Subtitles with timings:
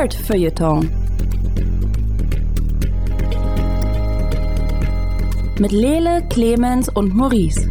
[0.00, 0.90] Nerd Feuilleton.
[5.58, 7.68] Mit Lele, Clemens und Maurice.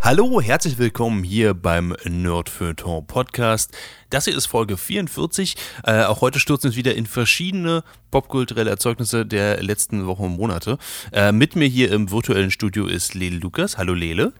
[0.00, 3.76] Hallo, herzlich willkommen hier beim Nerdfeuilleton Podcast.
[4.08, 5.56] Das hier ist Folge 44.
[5.84, 10.78] Äh, auch heute stürzen wir wieder in verschiedene popkulturelle Erzeugnisse der letzten Wochen und Monate.
[11.12, 13.76] Äh, mit mir hier im virtuellen Studio ist Lele Lukas.
[13.76, 14.32] Hallo Lele.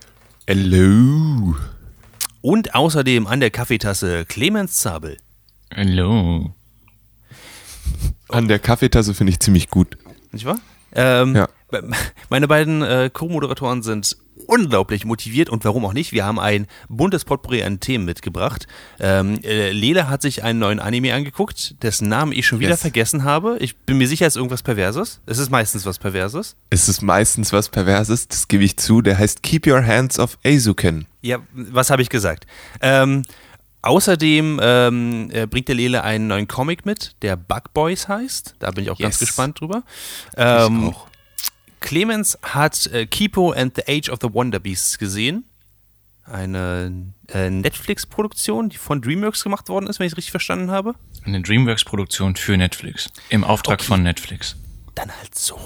[0.47, 1.57] Hello.
[2.43, 5.19] Und außerdem an der Kaffeetasse Clemens Zabel.
[5.75, 6.53] Hallo.
[8.29, 9.99] An der Kaffeetasse finde ich ziemlich gut.
[10.33, 10.59] Nicht wahr?
[10.93, 11.49] Ähm, Ja.
[12.31, 16.13] Meine beiden äh, Co-Moderatoren sind unglaublich motiviert und warum auch nicht.
[16.13, 18.67] Wir haben ein buntes Potpourri an Themen mitgebracht.
[18.99, 22.81] Ähm, äh, Lele hat sich einen neuen Anime angeguckt, dessen Namen ich schon wieder Yes.
[22.81, 23.57] vergessen habe.
[23.61, 25.21] Ich bin mir sicher, es ist irgendwas Perverses.
[25.27, 26.57] Es ist meistens was Perverses.
[26.71, 29.03] Es ist meistens was Perverses, das gebe ich zu.
[29.03, 31.07] Der heißt Keep Your Hands Off Azuken.
[31.23, 32.47] Ja, was habe ich gesagt?
[32.81, 33.23] Ähm,
[33.83, 38.55] außerdem ähm, äh, bringt der Lele einen neuen Comic mit, der Bug Boys heißt.
[38.59, 39.21] Da bin ich auch ganz Yes.
[39.29, 39.83] gespannt drüber.
[40.33, 41.07] Ich Ähm, auch.
[41.81, 45.45] Clemens hat äh, Kipo and the Age of the Wonder Beasts gesehen.
[46.25, 50.95] Eine äh, Netflix-Produktion, die von DreamWorks gemacht worden ist, wenn ich es richtig verstanden habe.
[51.25, 53.09] Eine Dreamworks-Produktion für Netflix.
[53.31, 53.85] Im Auftrag Okay.
[53.89, 54.57] von Netflix.
[54.95, 55.57] Dann halt so.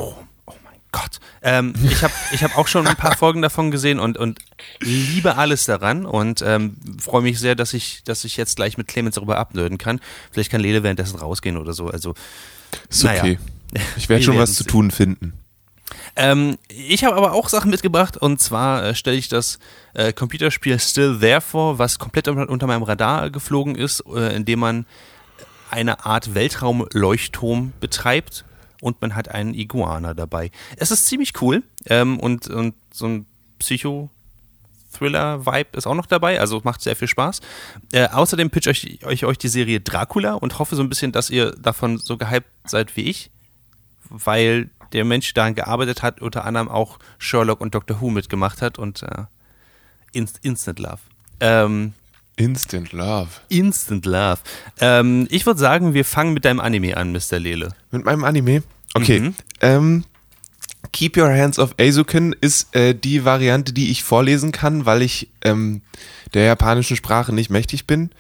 [0.47, 1.21] Oh mein Gott.
[1.43, 4.39] Ähm, ich habe ich hab auch schon ein paar Folgen davon gesehen und, und
[4.81, 8.89] liebe alles daran und ähm, freue mich sehr, dass ich, dass ich jetzt gleich mit
[8.89, 10.01] Clemens darüber abnörden kann.
[10.31, 11.89] Vielleicht kann Lele währenddessen rausgehen oder so.
[11.89, 12.15] Also
[12.89, 13.21] Ist naja.
[13.23, 13.39] okay.
[13.97, 15.35] Ich werde schon was zu tun finden.
[16.17, 19.59] Ähm, ich habe aber auch Sachen mitgebracht und zwar äh, stelle ich das
[19.95, 24.87] äh, Computerspiel Still There vor, was komplett unter, meinem Radar geflogen ist, äh, indem man
[25.71, 28.45] eine Art Weltraumleuchtturm betreibt
[28.81, 30.51] und man hat einen Iguana dabei.
[30.77, 33.27] Es ist ziemlich cool ähm, und, und so ein
[33.59, 34.11] Psycho-
[34.97, 37.41] Thriller-Vibe ist auch noch dabei, also macht sehr viel Spaß.
[37.91, 41.31] Äh, außerdem pitch ich euch, euch die Serie Dracula und hoffe so ein bisschen, dass
[41.31, 43.33] ihr davon so gehypt seid wie ich
[44.11, 48.63] weil der Mensch, der daran gearbeitet hat, unter anderem auch Sherlock und Doctor Who mitgemacht
[48.63, 49.25] hat und äh,
[50.13, 50.99] Inst Instant Love.
[51.41, 51.93] Ähm,
[52.37, 53.29] Instant Love.
[53.49, 54.39] Instant Love.
[54.81, 57.39] Ähm, ich würde sagen, wir fangen mit deinem Anime an, Mr.
[57.39, 57.75] Lele.
[57.91, 58.63] Mit meinem Anime?
[58.95, 59.21] Okay.
[59.21, 59.35] Mhm.
[59.61, 60.05] Ähm,
[60.93, 65.29] Keep Your Hands Off Azuken ist äh, die Variante, die ich vorlesen kann, weil ich
[65.43, 65.83] ähm,
[66.35, 68.11] der japanischen Sprache nicht mächtig bin.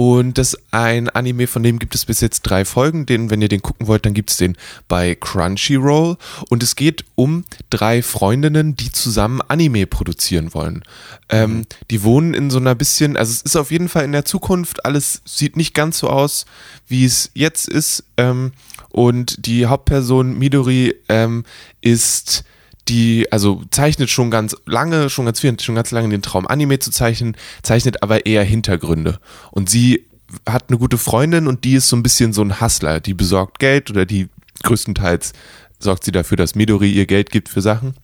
[0.00, 3.04] Und das ist ein Anime, von dem gibt es bis jetzt drei Folgen.
[3.04, 6.16] Den, wenn ihr den gucken wollt, dann gibt es den bei Crunchyroll.
[6.48, 10.84] Und es geht um drei Freundinnen, die zusammen Anime produzieren wollen.
[11.28, 14.24] Ähm, die wohnen in so einer bisschen, also es ist auf jeden Fall in der
[14.24, 16.46] Zukunft, alles sieht nicht ganz so aus,
[16.86, 18.04] wie es jetzt ist.
[18.16, 18.52] Ähm,
[18.90, 21.42] und die Hauptperson Midori ähm,
[21.80, 22.44] ist
[22.88, 26.78] die, also zeichnet schon ganz lange, schon ganz viel, schon ganz lange den Traum, Anime
[26.78, 29.18] zu zeichnen, zeichnet aber eher Hintergründe.
[29.50, 30.06] Und sie
[30.46, 33.58] hat eine gute Freundin und die ist so ein bisschen so ein Hustler, die besorgt
[33.58, 34.28] Geld oder die
[34.62, 35.32] größtenteils
[35.78, 37.94] sorgt sie dafür, dass Midori ihr Geld gibt für Sachen.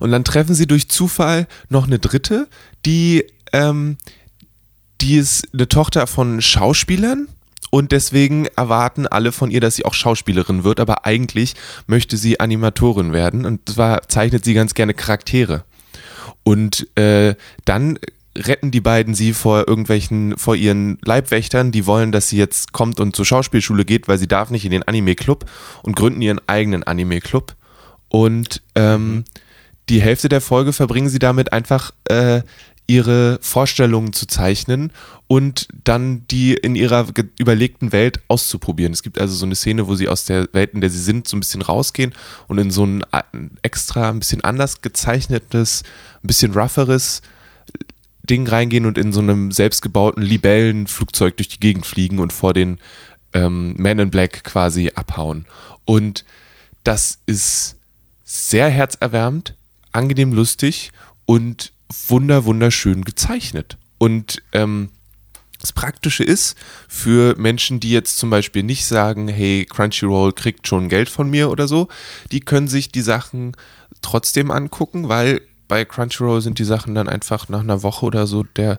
[0.00, 2.48] Und dann treffen sie durch Zufall noch eine dritte,
[2.84, 3.96] die, ähm,
[5.00, 7.28] die ist eine Tochter von Schauspielern
[7.70, 11.54] und deswegen erwarten alle von ihr, dass sie auch Schauspielerin wird, aber eigentlich
[11.86, 15.64] möchte sie Animatorin werden und zwar zeichnet sie ganz gerne Charaktere.
[16.44, 17.34] Und äh,
[17.64, 17.98] dann
[18.36, 22.98] retten die beiden sie vor irgendwelchen, vor ihren Leibwächtern, die wollen, dass sie jetzt kommt
[22.98, 25.44] und zur Schauspielschule geht, weil sie darf nicht in den Anime-Club
[25.82, 27.54] und gründen ihren eigenen Anime-Club.
[28.08, 29.24] Und ähm,
[29.88, 32.42] die Hälfte der Folge verbringen sie damit einfach äh,
[32.86, 34.92] ihre Vorstellungen zu zeichnen
[35.26, 37.06] und dann die in ihrer
[37.38, 38.92] überlegten Welt auszuprobieren.
[38.92, 41.26] Es gibt also so eine Szene, wo sie aus der Welt, in der sie sind,
[41.26, 42.12] so ein bisschen rausgehen
[42.48, 43.04] und in so ein
[43.62, 45.84] extra, ein bisschen anders gezeichnetes,
[46.22, 47.22] ein bisschen rougheres
[48.28, 52.78] Ding reingehen und in so einem selbstgebauten Libellenflugzeug durch die Gegend fliegen und vor den
[53.32, 55.46] ähm, Men in Black quasi abhauen.
[55.84, 56.24] Und
[56.84, 57.76] das ist
[58.24, 59.54] sehr herzerwärmend,
[59.92, 60.92] angenehm lustig
[61.26, 61.72] und
[62.08, 63.76] wunder wunderschön gezeichnet.
[63.98, 64.90] Und ähm,
[65.60, 66.56] das Praktische ist
[66.88, 71.50] für Menschen, die jetzt zum Beispiel nicht sagen, hey, Crunchyroll kriegt schon Geld von mir
[71.50, 71.88] oder so,
[72.32, 73.52] die können sich die Sachen
[74.00, 78.42] trotzdem angucken, weil bei Crunchyroll sind die Sachen dann einfach nach einer Woche oder so
[78.42, 78.78] der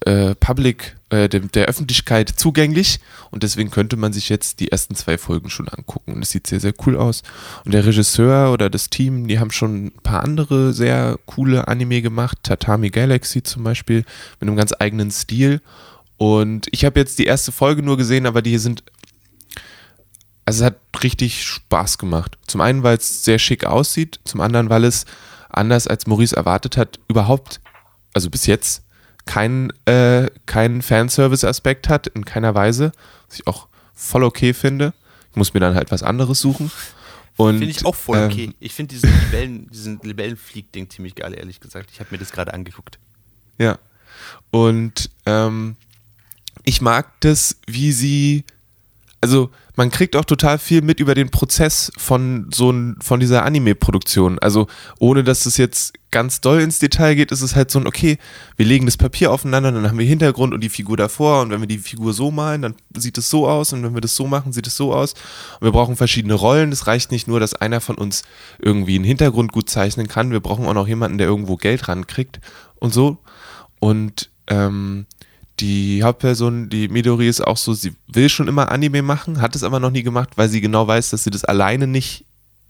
[0.00, 3.00] äh, Public, äh, dem, der Öffentlichkeit zugänglich
[3.30, 6.46] und deswegen könnte man sich jetzt die ersten zwei Folgen schon angucken und es sieht
[6.46, 7.22] sehr, sehr cool aus.
[7.64, 12.02] Und der Regisseur oder das Team, die haben schon ein paar andere sehr coole Anime
[12.02, 14.04] gemacht, Tatami Galaxy zum Beispiel,
[14.40, 15.60] mit einem ganz eigenen Stil
[16.16, 18.82] und ich habe jetzt die erste Folge nur gesehen, aber die sind
[20.48, 22.38] also es hat richtig Spaß gemacht.
[22.46, 25.04] Zum einen, weil es sehr schick aussieht, zum anderen, weil es
[25.48, 27.60] anders als Maurice erwartet hat, überhaupt
[28.16, 28.82] also bis jetzt,
[29.26, 32.92] keinen äh, keinen Fanservice-Aspekt hat, in keiner Weise,
[33.28, 34.94] was ich auch voll okay finde.
[35.30, 36.70] Ich muss mir dann halt was anderes suchen.
[37.36, 38.54] Finde ich auch voll ähm, okay.
[38.60, 41.90] ich finde diesen Libellen, diesen Libellenflieg-Ding ziemlich geil, ehrlich gesagt.
[41.92, 42.98] Ich habe mir das gerade angeguckt.
[43.58, 43.78] Ja.
[44.50, 45.76] Und ähm,
[46.64, 48.44] ich mag das, wie sie,
[49.20, 53.44] also man kriegt auch total viel mit über den Prozess von so ein, von dieser
[53.44, 54.38] Anime-Produktion.
[54.38, 54.66] Also
[54.98, 58.18] ohne dass es jetzt ganz doll ins Detail geht, ist es halt so ein, okay,
[58.56, 61.60] wir legen das Papier aufeinander, dann haben wir Hintergrund und die Figur davor und wenn
[61.60, 64.26] wir die Figur so malen, dann sieht es so aus und wenn wir das so
[64.26, 65.14] machen, sieht es so aus.
[65.60, 66.72] Und wir brauchen verschiedene Rollen.
[66.72, 68.22] Es reicht nicht nur, dass einer von uns
[68.58, 70.30] irgendwie einen Hintergrund gut zeichnen kann.
[70.30, 72.40] Wir brauchen auch noch jemanden, der irgendwo Geld rankriegt
[72.76, 73.18] und so.
[73.78, 75.06] Und ähm,
[75.60, 79.62] die Hauptperson, die Midori, ist auch so, sie will schon immer Anime machen, hat es
[79.62, 82.24] aber noch nie gemacht, weil sie genau weiß, dass sie das alleine nicht,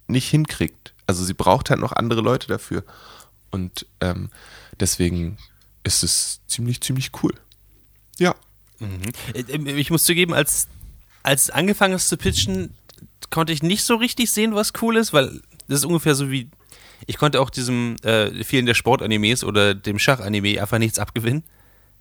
[0.07, 0.93] nicht hinkriegt.
[1.07, 2.85] Also sie braucht halt noch andere Leute dafür.
[3.51, 4.31] Und ähm,
[4.79, 5.39] deswegen
[5.85, 7.33] ist es ziemlich, ziemlich cool.
[8.19, 8.35] Ja.
[9.35, 10.69] Äh, Ich muss zugeben, als,
[11.23, 12.75] als angefangen ist zu pitchen,
[13.31, 16.49] konnte ich nicht so richtig sehen, was cool ist, weil das ist ungefähr so wie,
[17.07, 21.43] ich konnte auch diesem äh, vielen der Sportanimes oder dem Schachanime einfach nichts abgewinnen.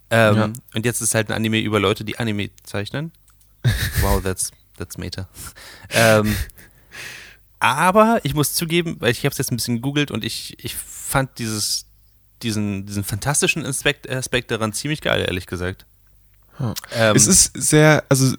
[0.10, 0.50] Ähm, Ja.
[0.74, 3.12] Und jetzt ist halt ein Anime über Leute, die Anime zeichnen.
[4.02, 5.28] Wow, that's, that's meta.
[5.90, 6.36] ähm,
[7.60, 10.76] aber ich muss zugeben, weil ich habe es jetzt ein bisschen gegoogelt und ich, ich
[10.76, 11.86] fand dieses,
[12.44, 15.86] diesen, diesen fantastischen Aspekt, Aspekt daran ziemlich geil, ehrlich gesagt.
[16.94, 18.36] Ähm, es ist sehr, also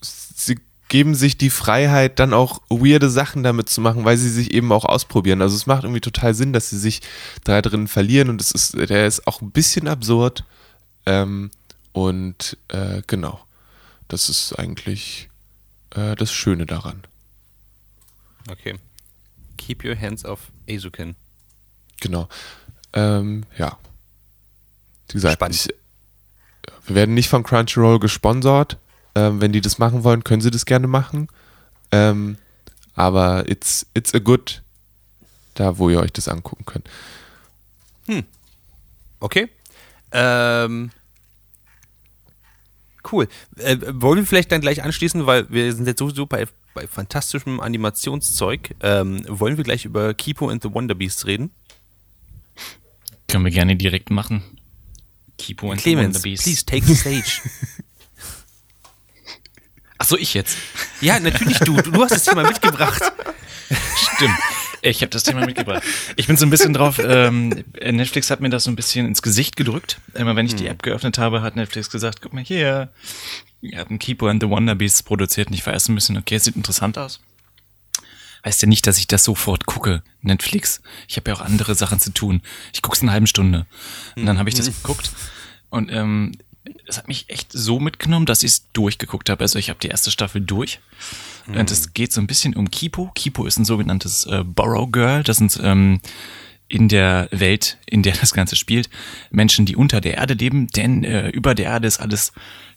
[0.00, 0.58] sie
[0.88, 4.70] geben sich die Freiheit, dann auch weirde Sachen damit zu machen, weil sie sich eben
[4.72, 5.40] auch ausprobieren.
[5.40, 7.00] Also es macht irgendwie total Sinn, dass sie sich
[7.44, 10.44] da drin verlieren und es ist, der ist auch ein bisschen absurd.
[11.06, 11.50] Ähm,
[11.92, 13.40] und äh, genau,
[14.08, 15.28] das ist eigentlich
[15.90, 17.02] äh, das Schöne daran.
[18.50, 18.78] Okay.
[19.56, 21.14] Keep your hands off Azukin.
[22.00, 22.28] Genau.
[22.92, 23.78] Ähm, ja.
[25.08, 25.68] Wie gesagt, ich,
[26.86, 28.78] wir werden nicht von Crunchyroll gesponsert.
[29.14, 31.28] Ähm, wenn die das machen wollen, können sie das gerne machen.
[31.92, 32.36] Ähm,
[32.94, 34.62] aber it's, it's a good,
[35.54, 36.88] da wo ihr euch das angucken könnt.
[39.24, 39.48] Okay.
[40.14, 40.90] Ähm,
[43.12, 43.28] cool.
[43.56, 47.60] Äh, wollen wir vielleicht dann gleich anschließen, weil wir sind jetzt sowieso bei, bei fantastischem
[47.60, 48.74] Animationszeug.
[48.80, 51.50] Ähm, wollen wir gleich über Kipo and the Wonder Beasts reden?
[53.28, 54.42] Können wir gerne direkt machen.
[55.36, 56.44] Kipo and the Clemens, Wonder Beast.
[56.44, 57.42] please take the stage.
[59.98, 60.56] Achso, ich jetzt.
[61.00, 61.76] ja, natürlich du.
[61.76, 63.02] Du, du hast das Thema mitgebracht.
[64.14, 64.38] Stimmt.
[64.84, 65.82] Ich habe das Thema mitgebracht.
[66.16, 69.22] Ich bin so ein bisschen drauf, ähm, Netflix hat mir das so ein bisschen ins
[69.22, 69.98] Gesicht gedrückt.
[70.12, 72.90] Immer wenn ich die App geöffnet habe, hat Netflix gesagt, guck mal hier,
[73.62, 76.18] ihr habt ein Keeper and the Wonder Beasts produziert und ich war erst ein bisschen,
[76.18, 77.20] okay, es sieht interessant aus.
[78.44, 80.82] Heißt ja nicht, dass ich das sofort gucke, Netflix.
[81.08, 82.42] Ich habe ja auch andere Sachen zu tun.
[82.74, 83.64] Ich gucke es eine halbe Stunde.
[84.16, 85.10] Und dann habe ich das geguckt
[85.70, 86.32] und ähm,
[86.86, 89.42] es hat mich echt so mitgenommen, dass ich es durchgeguckt habe.
[89.42, 90.80] Also ich habe die erste Staffel durch.
[91.46, 93.10] Und es geht so ein bisschen um Kipo.
[93.14, 95.22] Kipo ist ein sogenanntes äh, Borrow Girl.
[95.22, 96.00] Das sind ähm,
[96.68, 98.88] in der Welt, in der das Ganze spielt,
[99.30, 102.32] Menschen, die unter der Erde leben, denn äh, über der Erde ist alles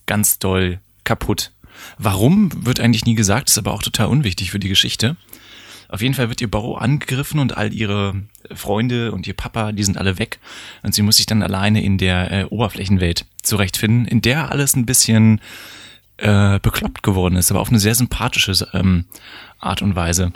[0.05, 1.51] ganz doll kaputt.
[1.97, 5.15] Warum, wird eigentlich nie gesagt, ist aber auch total unwichtig für die Geschichte.
[5.89, 8.15] Auf jeden Fall wird ihr Borrow angegriffen und all ihre
[8.53, 10.39] Freunde und ihr Papa, die sind alle weg.
[10.83, 14.85] Und sie muss sich dann alleine in der äh, Oberflächenwelt zurechtfinden, in der alles ein
[14.85, 15.39] bisschen
[16.17, 19.05] äh, bekloppt geworden ist, aber auf eine sehr sympathische ähm,
[19.59, 20.33] Art und Weise.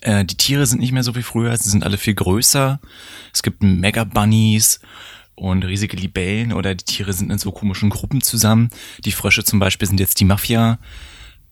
[0.00, 2.80] Äh, die Tiere sind nicht mehr so wie früher, sie sind alle viel größer.
[3.32, 4.80] Es gibt Mega Bunnies
[5.34, 8.70] und riesige Libellen oder die Tiere sind in so komischen Gruppen zusammen.
[9.04, 10.78] Die Frösche zum Beispiel sind jetzt die Mafia.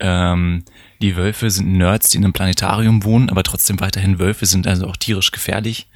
[0.00, 0.64] Ähm,
[1.00, 4.86] die Wölfe sind Nerds, die in einem Planetarium wohnen, aber trotzdem weiterhin Wölfe sind also
[4.86, 5.88] auch tierisch gefährlich.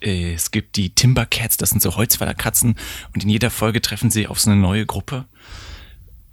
[0.00, 2.76] Äh, Es gibt die Timber Cats, das sind so Holzfällerkatzen
[3.14, 5.24] und in jeder Folge treffen sie auf so eine neue Gruppe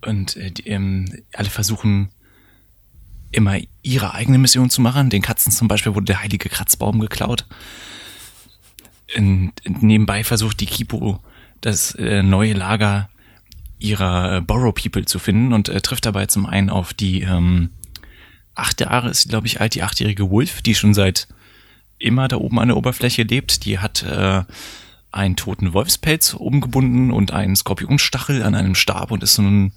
[0.05, 2.10] und äh, die, ähm, alle versuchen
[3.31, 5.10] immer ihre eigene Mission zu machen.
[5.10, 7.45] Den Katzen zum Beispiel wurde der heilige Kratzbaum geklaut.
[9.17, 11.19] Und nebenbei versucht die Kipo
[11.62, 13.10] das äh, neue Lager
[13.79, 17.69] ihrer äh, Borrow People zu finden und äh, trifft dabei zum einen auf die ähm,
[18.55, 21.27] acht Jahre ist, glaube ich, alt, die achtjährige Wolf, die schon seit
[22.00, 23.65] immer da oben an der Oberfläche lebt.
[23.65, 24.43] Die hat äh,
[25.13, 29.74] einen toten Wolfspelz umgebunden und einen Skorpionstachel an einem Stab und ist so ein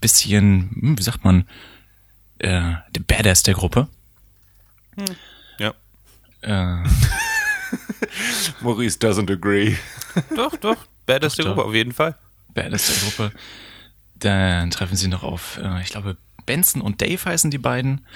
[0.00, 1.46] bisschen, hm, wie sagt man,
[2.38, 3.88] äh, der Badass der Gruppe.
[5.58, 5.74] Ja.
[6.40, 6.88] Äh,
[8.60, 9.76] Maurice doesn't agree.
[10.34, 10.76] Doch, doch.
[11.06, 12.16] Badass der Doch, Gruppe, auf jeden Fall.
[12.54, 13.32] Badass der Gruppe.
[14.16, 18.06] Dann treffen sie noch auf, äh, ich glaube, Benson und Dave heißen die beiden.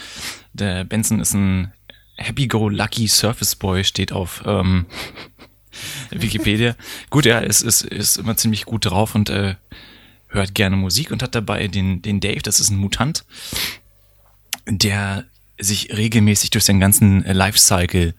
[0.53, 1.73] Der Benson ist ein
[2.17, 4.87] Happy-Go-Lucky Surface Boy, steht auf ähm,
[6.11, 6.76] Wikipedia.
[7.11, 9.54] Gut, ja, es ist, ist immer ziemlich gut drauf und äh,
[10.28, 13.25] hört gerne Musik und hat dabei den, den Dave, das ist ein Mutant,
[14.66, 15.25] der
[15.59, 18.14] sich regelmäßig durch seinen ganzen Lifecycle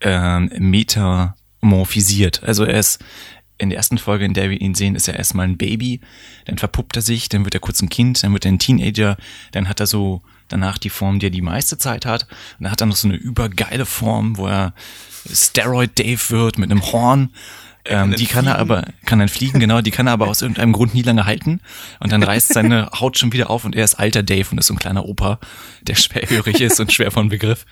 [0.00, 2.42] ähm, metamorphisiert.
[2.42, 3.02] Also er ist
[3.58, 6.00] in der ersten Folge, in der wir ihn sehen, ist er erstmal ein Baby,
[6.44, 9.16] dann verpuppt er sich, dann wird er kurz ein Kind, dann wird er ein Teenager,
[9.52, 12.24] dann hat er so danach die Form, die er die meiste Zeit hat.
[12.58, 14.74] Und dann hat er noch so eine übergeile Form, wo er
[15.30, 17.30] Steroid Dave wird mit einem Horn.
[17.88, 20.72] Ähm, die kann er aber, kann dann fliegen, genau, die kann er aber aus irgendeinem
[20.72, 21.60] Grund nie lange halten.
[22.00, 24.66] Und dann reißt seine Haut schon wieder auf und er ist alter Dave und ist
[24.66, 25.38] so ein kleiner Opa,
[25.82, 27.64] der schwerhörig ist und schwer von Begriff.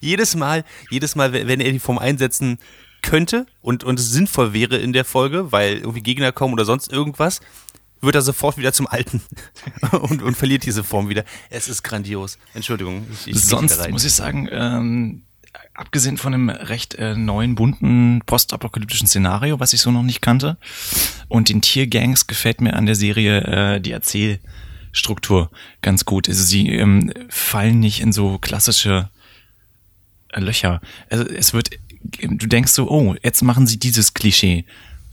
[0.00, 2.58] Jedes Mal, jedes Mal, wenn er die Form einsetzen
[3.02, 6.92] könnte und, und es sinnvoll wäre in der Folge, weil irgendwie Gegner kommen oder sonst
[6.92, 7.40] irgendwas,
[8.00, 9.22] wird er sofort wieder zum Alten
[9.92, 11.24] und, und verliert diese Form wieder.
[11.50, 12.38] Es ist grandios.
[12.54, 13.06] Entschuldigung.
[13.12, 15.22] Ich, ich Sonst muss ich sagen, ähm,
[15.74, 20.56] abgesehen von einem recht äh, neuen, bunten, postapokalyptischen Szenario, was ich so noch nicht kannte,
[21.28, 23.40] und den Tiergangs gefällt mir an der Serie
[23.76, 25.50] äh, die Erzählstruktur
[25.82, 26.28] ganz gut.
[26.28, 29.10] Also sie ähm, fallen nicht in so klassische
[30.32, 30.80] äh, Löcher.
[31.10, 31.70] Also es wird,
[32.20, 34.64] du denkst so, oh, jetzt machen sie dieses Klischee.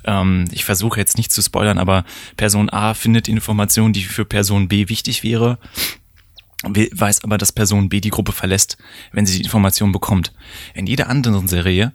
[0.05, 2.05] Ähm, ich versuche jetzt nicht zu spoilern, aber
[2.38, 5.60] Person A findet Informationen, die für Person B wichtig wäre
[6.63, 8.77] weiß aber, dass Person B die Gruppe verlässt,
[9.12, 10.33] wenn sie die Information bekommt.
[10.74, 11.91] In jeder anderen Serie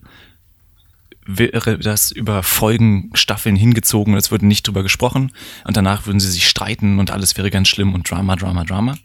[1.27, 5.33] wäre das über Folgen, Staffeln hingezogen, es würde nicht drüber gesprochen
[5.65, 8.97] und danach würden sie sich streiten und alles wäre ganz schlimm und Drama, Drama, Drama.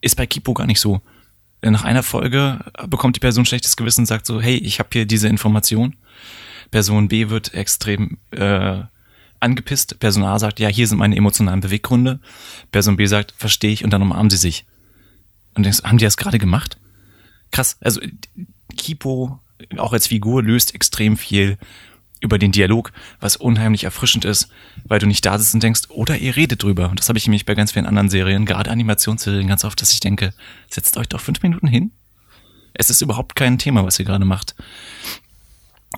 [0.00, 1.00] Ist bei Kipo gar nicht so.
[1.62, 5.06] Nach einer Folge bekommt die Person schlechtes Gewissen und sagt so, hey, ich habe hier
[5.06, 5.96] diese Information.
[6.74, 8.82] Person B wird extrem äh,
[9.38, 10.00] angepisst.
[10.00, 12.18] Person A sagt, ja, hier sind meine emotionalen Beweggründe.
[12.72, 14.66] Person B sagt, verstehe ich und dann umarmen sie sich.
[15.54, 16.76] Und denkst, haben die das gerade gemacht?
[17.52, 17.76] Krass.
[17.80, 18.00] Also
[18.76, 19.38] Kipo,
[19.76, 21.58] auch als Figur, löst extrem viel
[22.18, 22.90] über den Dialog,
[23.20, 24.48] was unheimlich erfrischend ist,
[24.82, 26.90] weil du nicht da sitzt und denkst, oder ihr redet drüber.
[26.90, 29.92] Und das habe ich nämlich bei ganz vielen anderen Serien, gerade Animationsserien, ganz oft, dass
[29.92, 30.34] ich denke,
[30.68, 31.92] setzt euch doch fünf Minuten hin.
[32.72, 34.56] Es ist überhaupt kein Thema, was ihr gerade macht.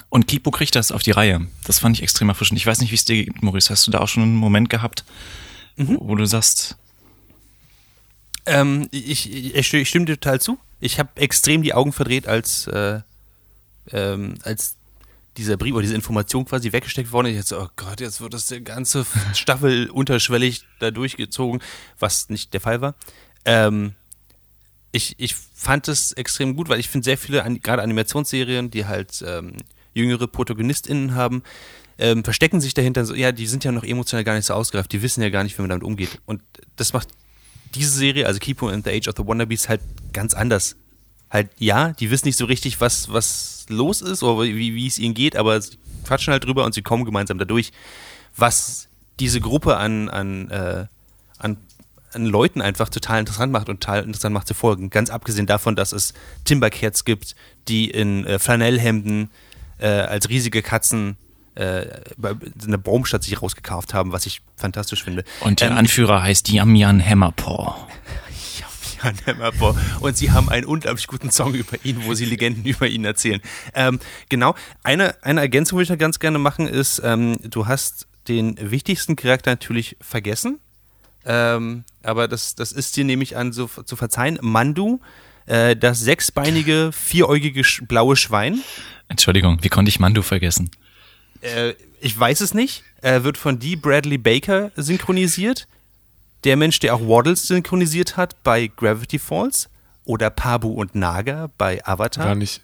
[0.08, 1.46] Und Kipo kriegt das auf die Reihe.
[1.64, 2.58] Das fand ich extrem erfrischend.
[2.58, 3.70] Ich weiß nicht, wie es dir geht, Maurice.
[3.70, 5.04] Hast du da auch schon einen Moment gehabt,
[5.76, 5.98] mhm.
[6.00, 6.76] wo du sagst,
[8.46, 10.58] ähm, ich, ich, ich, stimme dir total zu.
[10.80, 13.00] Ich habe extrem die Augen verdreht, als, äh,
[13.92, 14.76] ähm, als
[15.36, 17.36] dieser Brief oder diese Information quasi weggesteckt worden ist.
[17.36, 21.60] Jetzt, oh Gott, jetzt wird das die ganze Staffel unterschwellig da durchgezogen,
[21.98, 22.94] was nicht der Fall war.
[23.44, 23.94] Ähm,
[24.92, 29.22] ich, ich fand es extrem gut, weil ich finde sehr viele, gerade Animationsserien, die halt
[29.26, 29.56] ähm,
[29.96, 31.42] jüngere ProtagonistInnen haben,
[31.98, 34.92] ähm, verstecken sich dahinter so, ja, die sind ja noch emotional gar nicht so ausgereift,
[34.92, 36.20] die wissen ja gar nicht, wie man damit umgeht.
[36.26, 36.42] Und
[36.76, 37.08] das macht
[37.74, 39.80] diese Serie, also Kipo and the Age of the Wannabes, halt
[40.12, 40.76] ganz anders.
[41.30, 44.98] Halt, ja, die wissen nicht so richtig, was, was los ist oder wie, wie es
[44.98, 47.72] ihnen geht, aber sie quatschen halt drüber und sie kommen gemeinsam dadurch.
[48.36, 48.88] Was
[49.18, 50.86] diese Gruppe an, an, äh,
[51.38, 51.56] an,
[52.12, 54.90] an Leuten einfach total interessant macht und total interessant macht zu folgen.
[54.90, 57.34] Ganz abgesehen davon, dass es Timbercats gibt,
[57.68, 59.30] die in äh, Flanellhemden
[59.78, 61.16] äh, als riesige Katzen
[61.56, 61.86] äh,
[62.64, 65.24] eine Baumstadt sich rausgekauft haben, was ich fantastisch finde.
[65.40, 67.74] Und der ähm, Anführer heißt Yamyan Hammerpaw.
[69.02, 69.74] Yamyan Hammerpaw.
[70.00, 73.40] Und sie haben einen unglaublich guten Song über ihn, wo sie Legenden über ihn erzählen.
[73.74, 74.54] Ähm, genau.
[74.82, 79.16] Eine, eine Ergänzung würde ich da ganz gerne machen, ist, ähm, du hast den wichtigsten
[79.16, 80.60] Charakter natürlich vergessen.
[81.24, 84.38] Ähm, aber das, das ist dir nämlich an so zu verzeihen.
[84.42, 85.00] Mandu,
[85.46, 88.62] äh, das sechsbeinige, vieräugige blaue Schwein.
[89.08, 90.70] Entschuldigung, wie konnte ich Mandu vergessen?
[91.40, 92.82] Äh, ich weiß es nicht.
[93.00, 95.66] Er wird von Dee Bradley Baker synchronisiert.
[96.44, 99.68] Der Mensch, der auch Waddles synchronisiert hat bei Gravity Falls.
[100.04, 102.26] Oder Pabu und Naga bei Avatar.
[102.26, 102.60] War nicht,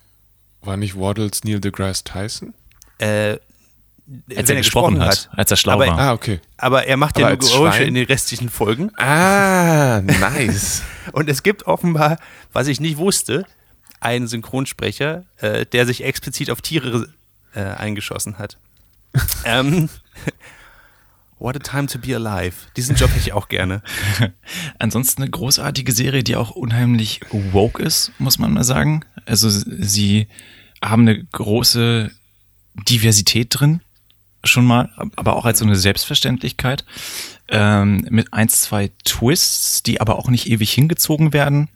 [0.61, 2.55] war nicht Waddles Neil deGrasse Tyson?
[2.99, 3.39] Äh,
[4.37, 5.99] als er, er gesprochen, hat, hat, als er schlau aber, war.
[5.99, 6.41] Ah, okay.
[6.57, 8.91] Aber er macht aber ja nur Geräusche in den restlichen Folgen.
[8.99, 10.83] Ah, nice.
[11.13, 12.19] und es gibt offenbar,
[12.53, 13.47] was ich nicht wusste,
[14.01, 17.09] einen Synchronsprecher, äh, der sich explizit auf Tiere
[17.55, 18.59] äh, eingeschossen hat.
[19.45, 19.89] ähm,
[21.43, 22.55] What a time to be alive.
[22.77, 23.83] Diesen Job hätte ich auch gerne.
[24.79, 29.05] Ansonsten eine großartige Serie, die auch unheimlich woke ist, muss man mal sagen.
[29.27, 30.29] Also sie
[30.81, 32.13] haben eine große
[32.89, 33.81] Diversität drin,
[34.45, 36.85] schon mal, aber auch als so eine Selbstverständlichkeit.
[37.49, 41.69] Ähm, mit ein, zwei Twists, die aber auch nicht ewig hingezogen werden.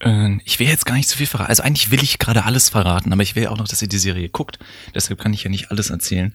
[0.00, 1.50] Äh, ich will jetzt gar nicht zu viel verraten.
[1.50, 3.98] Also eigentlich will ich gerade alles verraten, aber ich will auch noch, dass ihr die
[3.98, 4.58] Serie guckt.
[4.94, 6.34] Deshalb kann ich ja nicht alles erzählen.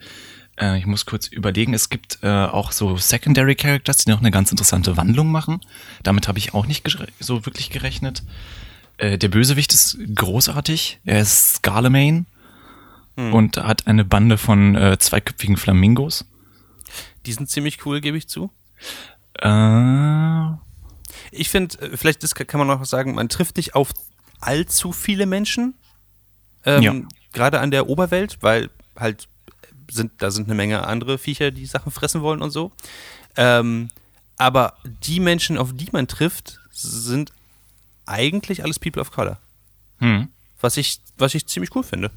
[0.60, 1.74] Äh, ich muss kurz überlegen.
[1.74, 5.62] Es gibt äh, auch so Secondary Characters, die noch eine ganz interessante Wandlung machen.
[6.04, 6.86] Damit habe ich auch nicht
[7.20, 8.24] so wirklich gerechnet.
[9.02, 11.00] Der Bösewicht ist großartig.
[11.06, 12.26] Er ist Scarlemagne.
[13.34, 16.26] Und hat eine Bande von äh, zweiköpfigen Flamingos.
[17.26, 18.52] Die sind ziemlich cool, gebe ich zu.
[19.42, 20.52] Äh,
[21.32, 23.90] Ich finde, äh, vielleicht das kann man noch sagen, man trifft nicht auf
[24.40, 25.76] allzu viele Menschen.
[26.66, 26.94] Ähm, Ja.
[27.34, 29.28] Gerade an der Oberwelt, weil halt
[29.92, 32.72] sind, da sind eine Menge andere Viecher, die Sachen fressen wollen und so.
[33.36, 33.90] Ähm,
[34.38, 37.32] aber die Menschen, auf die man trifft, sind
[38.06, 39.38] eigentlich alles People of Color.
[40.00, 40.30] hm.
[40.62, 42.12] Was ich, was ich ziemlich cool finde.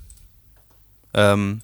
[1.15, 1.61] Ähm,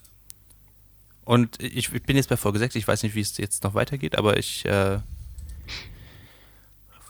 [1.25, 3.75] und ich, ich bin jetzt bei Folge 6, ich weiß nicht, wie es jetzt noch
[3.75, 4.65] weitergeht, aber ich.
[4.65, 4.99] Äh,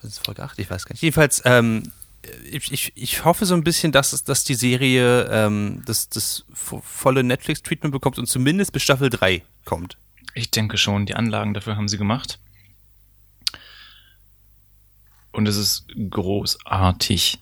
[0.02, 0.58] ist Folge 8?
[0.60, 1.02] Ich weiß gar nicht.
[1.02, 1.90] Jedenfalls, ähm,
[2.50, 6.82] ich, ich, ich hoffe so ein bisschen, dass, dass die Serie ähm, das, das vo-
[6.82, 9.96] volle Netflix-Treatment bekommt und zumindest bis Staffel 3 kommt.
[10.34, 12.38] Ich denke schon, die Anlagen dafür haben sie gemacht.
[15.32, 17.38] Und es ist großartig.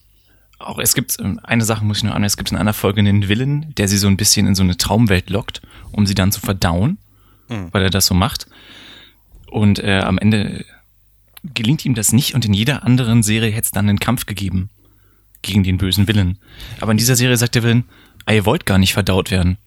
[0.58, 3.00] Auch es gibt ähm, eine Sache muss ich noch an, es gibt in einer Folge
[3.00, 5.60] einen Villain, der sie so ein bisschen in so eine Traumwelt lockt,
[5.92, 6.98] um sie dann zu verdauen,
[7.72, 8.46] weil er das so macht.
[9.50, 10.64] Und äh, am Ende
[11.54, 14.70] gelingt ihm das nicht und in jeder anderen Serie hätte es dann einen Kampf gegeben
[15.42, 16.38] gegen den bösen Villain.
[16.80, 17.84] Aber in dieser Serie sagt der Villain,
[18.24, 19.58] ah, ihr wollt gar nicht verdaut werden.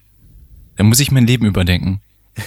[0.76, 2.02] Dann muss ich mein Leben überdenken.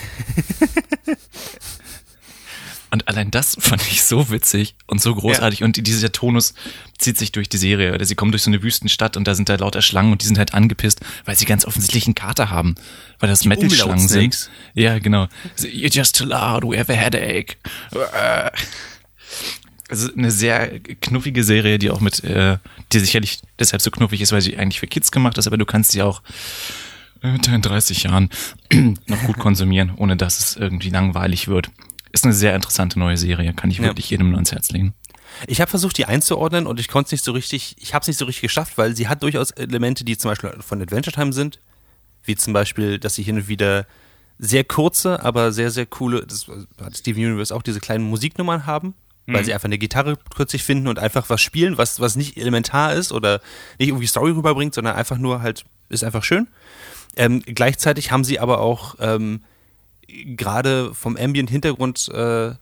[2.92, 5.64] Und allein das fand ich so witzig und so großartig.
[5.64, 6.54] Und dieser Tonus
[6.98, 7.94] zieht sich durch die Serie.
[7.94, 10.26] Oder sie kommen durch so eine Wüstenstadt und da sind da lauter Schlangen und die
[10.26, 12.74] sind halt angepisst, weil sie ganz offensichtlich einen Kater haben.
[13.18, 14.50] Weil das Metal-Schlangen sind.
[14.74, 15.28] Ja, genau.
[15.58, 17.56] You're just too loud, we have a headache.
[19.88, 22.56] Also eine sehr knuffige Serie, die auch mit, äh,
[22.92, 25.66] die sicherlich deshalb so knuffig ist, weil sie eigentlich für Kids gemacht ist, aber du
[25.66, 26.22] kannst sie auch
[27.22, 28.30] äh, mit deinen 30 Jahren
[29.06, 31.70] noch gut konsumieren, ohne dass es irgendwie langweilig wird.
[32.12, 33.84] Ist eine sehr interessante neue Serie, kann ich Ja.
[33.84, 34.94] wirklich jedem nur ans Herz legen.
[35.46, 38.08] Ich habe versucht, die einzuordnen und ich konnte es nicht so richtig, ich habe es
[38.08, 41.32] nicht so richtig geschafft, weil sie hat durchaus Elemente, die zum Beispiel von Adventure Time
[41.32, 41.58] sind,
[42.24, 43.86] wie zum Beispiel, dass sie hin und wieder
[44.38, 46.46] sehr kurze, aber sehr, sehr coole, das
[46.82, 48.94] hat Steven Universe auch, diese kleinen Musiknummern haben,
[49.26, 52.92] weil sie einfach eine Gitarre kürzlich finden und einfach was spielen, was, was nicht elementar
[52.94, 53.40] ist oder
[53.78, 56.48] nicht irgendwie Story rüberbringt, sondern einfach nur halt, ist einfach schön.
[57.16, 59.42] Ähm, gleichzeitig haben sie aber auch ähm,
[60.36, 62.52] gerade vom Ambient-Hintergrund äh,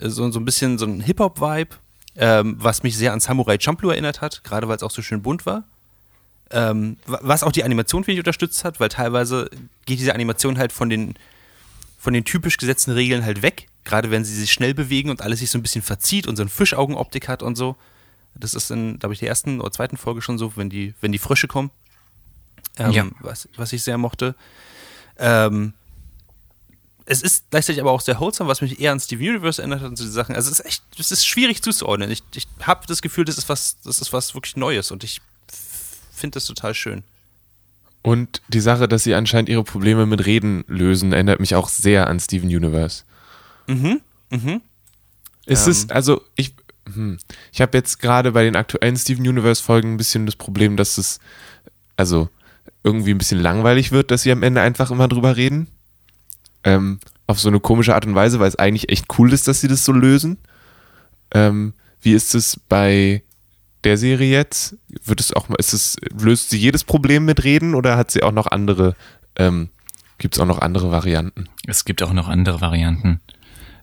[0.00, 1.76] so, so ein bisschen so ein Hip-Hop-Vibe,
[2.16, 5.22] ähm, was mich sehr an Samurai Champloo erinnert hat, gerade weil es auch so schön
[5.22, 5.64] bunt war.
[6.50, 9.48] Ähm, wa- was auch die Animation, finde ich, unterstützt hat, weil teilweise
[9.86, 11.14] geht diese Animation halt von den,
[11.98, 15.40] von den typisch gesetzten Regeln halt weg, gerade wenn sie sich schnell bewegen und alles
[15.40, 17.76] sich so ein bisschen verzieht und so eine Fischaugenoptik hat und so.
[18.36, 21.12] Das ist in, glaube ich, der ersten oder zweiten Folge schon so, wenn die, wenn
[21.12, 21.70] die Frösche kommen.
[22.78, 23.06] Ähm, Ja.
[23.20, 24.34] was, was ich sehr mochte.
[25.18, 25.72] Ähm,
[27.06, 29.88] es ist gleichzeitig aber auch sehr wholesome, was mich eher an Steven Universe erinnert hat
[29.88, 30.34] und so die Sachen.
[30.34, 32.10] Also es ist echt, es ist schwierig zuzuordnen.
[32.10, 35.20] Ich, ich habe das Gefühl, das ist was, das ist was wirklich Neues und ich
[36.12, 37.02] finde das total schön.
[38.02, 42.06] Und die Sache, dass sie anscheinend ihre Probleme mit Reden lösen, erinnert mich auch sehr
[42.06, 43.04] an Steven Universe.
[43.66, 44.60] Mhm, mhm.
[45.46, 45.70] Es Ähm.
[45.70, 46.54] ist, also ich,
[46.92, 47.18] hm,
[47.52, 50.98] ich habe jetzt gerade bei den aktuellen Steven Universe Folgen ein bisschen das Problem, dass
[50.98, 51.18] es,
[51.96, 52.28] also
[52.82, 55.68] irgendwie ein bisschen langweilig wird, dass sie am Ende einfach immer drüber reden.
[56.64, 59.60] Ähm, auf so eine komische Art und Weise, weil es eigentlich echt cool ist, dass
[59.60, 60.38] sie das so lösen.
[61.32, 63.22] Ähm, wie ist es bei
[63.84, 64.76] der Serie jetzt?
[65.04, 68.22] Wird es auch mal, ist es, löst sie jedes Problem mit Reden oder hat sie
[68.22, 68.94] auch noch andere,
[69.36, 69.68] ähm,
[70.18, 71.48] gibt es auch noch andere Varianten?
[71.66, 73.20] Es gibt auch noch andere Varianten.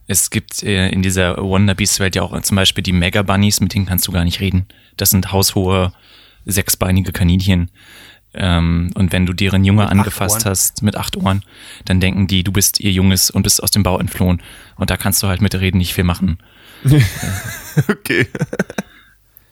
[0.08, 3.62] Es gibt äh, in dieser Wonder Beast Welt ja auch zum Beispiel die Mega Bunnies,
[3.62, 4.68] mit denen kannst du gar nicht reden.
[4.98, 5.94] Das sind haushohe,
[6.46, 7.72] sechsbeinige Kaninchen.
[8.34, 11.44] Ähm, und wenn du deren Junge acht angefasst hast mit acht Ohren,
[11.86, 14.42] dann denken die, du bist ihr Junges und bist aus dem Bau entflohen.
[14.78, 16.38] Und da kannst du halt mit Reden nicht viel machen.
[17.88, 18.28] Okay.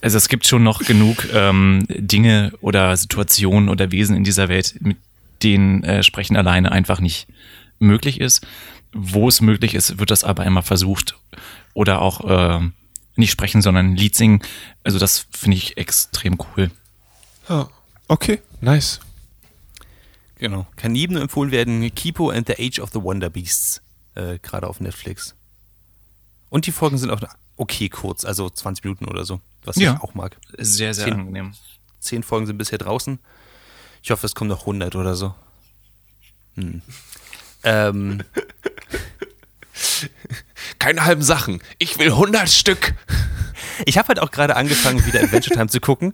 [0.02, 4.76] Also es gibt schon noch genug ähm, Dinge oder Situationen oder Wesen in dieser Welt,
[4.82, 4.98] mit
[5.44, 7.28] denen äh, Sprechen alleine einfach nicht
[7.80, 8.46] möglich ist.
[8.92, 11.18] Wo es möglich ist, wird das aber immer versucht.
[11.74, 12.70] Oder auch äh,
[13.15, 14.42] nicht sprechen, sondern Lied singen.
[14.84, 16.72] Also das finde ich extrem cool.
[17.48, 17.70] Ja.
[18.10, 19.00] Okay, nice.
[20.39, 20.65] Genau.
[20.76, 23.82] Kann jedem nur empfohlen werden, Kipo and the Age of the Wonder Beasts,
[24.15, 25.36] äh, gerade auf Netflix.
[26.50, 27.22] Und die Folgen sind auch
[27.58, 29.93] okay kurz, also 20 Minuten oder so, was Ja.
[29.95, 30.38] ich auch mag.
[30.58, 31.54] Sehr, sehr Zehn- angenehm.
[32.00, 33.19] Zehn Folgen sind bisher draußen.
[34.02, 35.36] Ich hoffe, es kommen noch 100 oder so.
[36.56, 36.82] Hm.
[37.63, 38.24] Ähm,
[40.80, 41.62] Keine halben Sachen.
[41.78, 42.95] Ich will 100 Stück.
[43.86, 46.13] ich habe halt auch gerade angefangen, wieder Adventure Time zu gucken.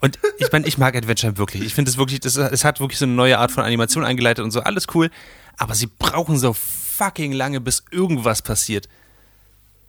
[0.00, 1.62] Und ich meine, ich mag Adventure Time wirklich.
[1.62, 4.44] Ich finde es wirklich, das, es hat wirklich so eine neue Art von Animation eingeleitet
[4.44, 5.10] und so, alles cool.
[5.56, 8.88] Aber sie brauchen so fucking lange, bis irgendwas passiert.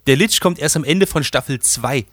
[0.08, 2.06] Der Lich kommt erst am Ende von Staffel 2.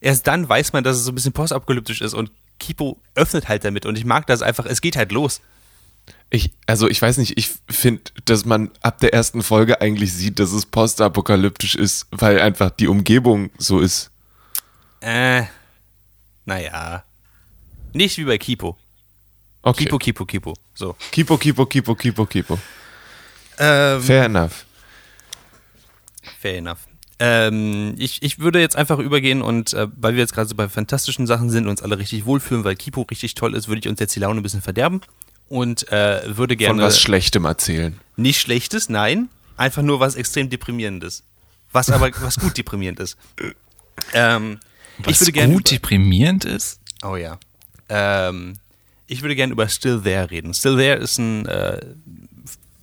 [0.00, 3.64] Erst dann weiß man, dass es so ein bisschen postapokalyptisch ist und Kipo öffnet halt
[3.64, 5.40] damit und ich mag das einfach, es geht halt los.
[6.30, 10.38] Ich, also ich weiß nicht, ich finde, dass man ab der ersten Folge eigentlich sieht,
[10.38, 14.10] dass es postapokalyptisch ist, weil einfach die Umgebung so ist.
[15.00, 15.44] Äh,
[16.44, 17.04] naja.
[17.92, 18.76] Nicht wie bei Kipo.
[19.62, 19.84] Okay.
[19.84, 20.54] Kipo, Kipo, Kipo.
[20.74, 20.96] So.
[21.10, 22.58] Kipo, Kipo, Kipo, Kipo, Kipo.
[23.58, 24.64] Ähm, Fair enough.
[26.40, 26.78] Fair enough.
[27.18, 30.68] Ähm, ich, ich würde jetzt einfach übergehen und äh, weil wir jetzt gerade so bei
[30.68, 33.88] fantastischen Sachen sind und uns alle richtig wohlfühlen, weil Kipo richtig toll ist, würde ich
[33.88, 35.02] uns jetzt die Laune ein bisschen verderben
[35.48, 38.00] und äh, würde Von gerne was Schlechtem erzählen.
[38.16, 41.22] nicht Schlechtes, nein, einfach nur was extrem deprimierendes,
[41.70, 43.16] was aber was gut deprimierend ist.
[44.14, 44.58] Ähm,
[44.98, 46.80] Was ich würde gerne gut deprimierend ist?
[47.02, 47.38] Oh ja.
[47.88, 48.58] Ähm,
[49.06, 50.54] ich würde gerne über Still There reden.
[50.54, 51.80] Still There ist ein, äh,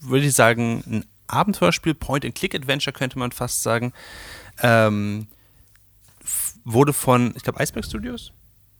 [0.01, 3.93] würde ich sagen, ein Abenteuerspiel, Point-and-Click-Adventure könnte man fast sagen.
[4.61, 5.27] Ähm,
[6.65, 8.31] wurde von, ich glaube, Iceberg Studios?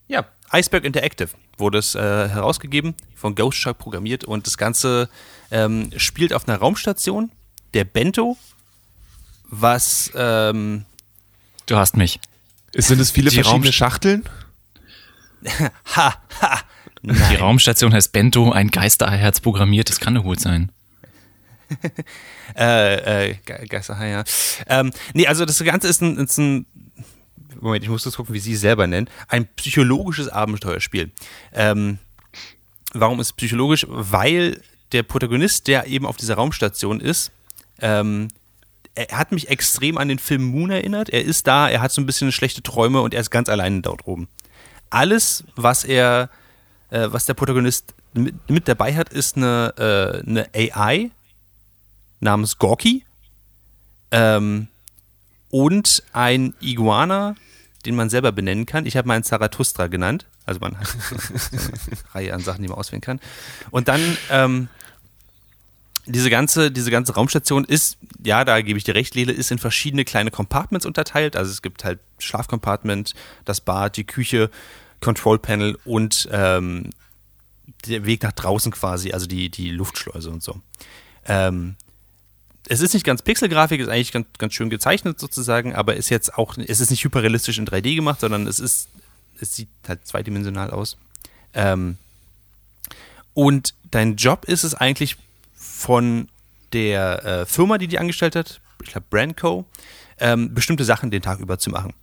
[0.08, 5.10] Ja, Iceberg Interactive wurde es äh, herausgegeben, von Ghost Shark programmiert und das Ganze
[5.52, 7.32] ähm, spielt auf einer Raumstation,
[7.74, 8.38] der Bento,
[9.44, 10.86] was ähm,
[11.70, 12.20] Du hast mich.
[12.76, 14.24] Sind es viele Die verschiedene Raumst- Schachteln?
[15.96, 16.60] ha, ha,
[17.02, 17.36] Die.
[17.36, 20.72] Raumstation heißt Bento, ein Geisterherz programmiert, das kann doch gut sein.
[22.58, 24.24] Äh, äh, Ge- Geisterhai, ja.
[24.68, 26.66] Ähm, nee, also das Ganze ist ein, ist ein
[27.62, 29.08] Moment, ich muss das gucken, wie sie es selber nennen.
[29.28, 31.12] Ein psychologisches Abenteuerspiel.
[31.54, 32.00] Ähm,
[32.94, 33.86] warum ist es psychologisch?
[33.88, 34.62] Weil
[34.94, 37.32] der Protagonist, der eben auf dieser Raumstation ist,
[37.82, 38.30] ähm,
[39.08, 41.10] er hat mich extrem an den Film Moon erinnert.
[41.10, 43.82] Er ist da, er hat so ein bisschen schlechte Träume und er ist ganz alleine
[43.82, 44.28] dort oben.
[44.90, 46.30] Alles, was er,
[46.90, 51.12] äh, was der Protagonist mit, mit dabei hat, ist eine, äh, eine AI
[52.20, 53.06] namens Gorky
[54.12, 54.68] ähm,
[55.50, 57.36] und ein Iguana,
[57.86, 58.86] den man selber benennen kann.
[58.86, 60.26] Ich habe meinen Zarathustra genannt.
[60.46, 63.20] Also man hat eine Reihe an Sachen, die man auswählen kann.
[63.72, 64.68] Und dann ähm,
[66.12, 69.60] diese ganze, diese ganze Raumstation ist, ja, da gebe ich dir recht, Lele, ist in
[69.60, 71.36] verschiedene kleine Compartments unterteilt.
[71.36, 73.14] Also es gibt halt Schlafcompartment,
[73.46, 74.50] das Bad, die Küche,
[75.02, 76.90] Control Panel und ähm,
[77.88, 80.60] der Weg nach draußen quasi, also die, die Luftschleuse und so.
[81.26, 81.76] Ähm,
[82.68, 86.38] es ist nicht ganz Pixelgrafik, ist eigentlich ganz, ganz schön gezeichnet sozusagen, aber ist jetzt
[86.38, 88.90] auch, es ist nicht hyperrealistisch in 3D gemacht, sondern es ist,
[89.40, 90.98] es sieht halt zweidimensional aus.
[91.54, 91.98] Ähm,
[93.34, 95.18] und dein Job ist es eigentlich
[95.80, 96.28] von
[96.74, 99.66] der äh, Firma, die die angestellt hat, ich glaube Brandco,
[100.20, 101.94] ähm, bestimmte Sachen den Tag über zu machen.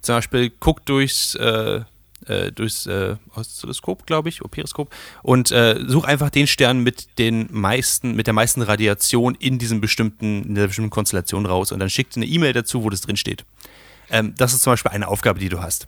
[0.00, 1.82] Zum Beispiel guck durchs, äh,
[2.26, 7.18] äh, durchs äh, Oszilloskop, glaube ich, oder Periskop, und äh, such einfach den Stern mit
[7.20, 11.78] den meisten, mit der meisten Radiation in diesem bestimmten, in der bestimmten Konstellation raus und
[11.78, 13.44] dann schickt eine E-Mail dazu, wo das drin steht.
[14.10, 15.86] Ähm, das ist zum Beispiel eine Aufgabe, die du hast.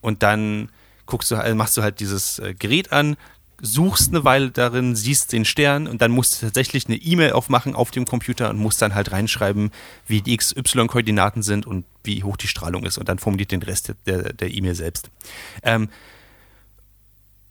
[0.00, 0.68] Und dann
[1.06, 3.16] guckst du, äh, machst du halt dieses äh, Gerät an,
[3.60, 7.74] suchst eine Weile darin, siehst den Stern und dann musst du tatsächlich eine E-Mail aufmachen
[7.74, 9.72] auf dem Computer und musst dann halt reinschreiben,
[10.06, 13.92] wie die XY-Koordinaten sind und wie hoch die Strahlung ist und dann formuliert den Rest
[14.06, 15.10] der, der E-Mail selbst.
[15.62, 15.88] Ähm,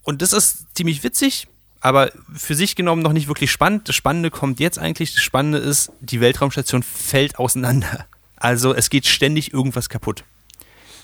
[0.02, 1.46] und das ist ziemlich witzig,
[1.80, 3.88] aber für sich genommen noch nicht wirklich spannend.
[3.88, 5.14] Das Spannende kommt jetzt eigentlich.
[5.14, 8.06] Das Spannende ist, die Weltraumstation fällt auseinander.
[8.36, 10.24] Also es geht ständig irgendwas kaputt.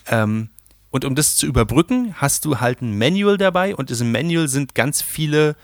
[0.06, 0.48] Ähm,
[0.94, 4.46] und um das zu überbrücken, hast du halt ein Manual dabei und in diesem Manual
[4.46, 5.57] sind ganz viele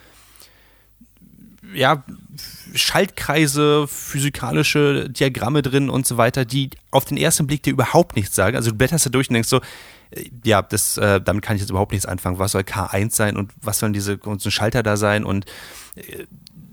[1.72, 2.02] ja,
[2.74, 8.34] Schaltkreise, physikalische Diagramme drin und so weiter, die auf den ersten Blick dir überhaupt nichts
[8.34, 8.56] sagen.
[8.56, 9.60] Also du blätterst da durch und denkst so,
[10.10, 12.40] äh, ja, das, äh, damit kann ich jetzt überhaupt nichts anfangen.
[12.40, 15.44] Was soll K1 sein und was sollen diese ganzen Schalter da sein und
[15.94, 16.24] äh,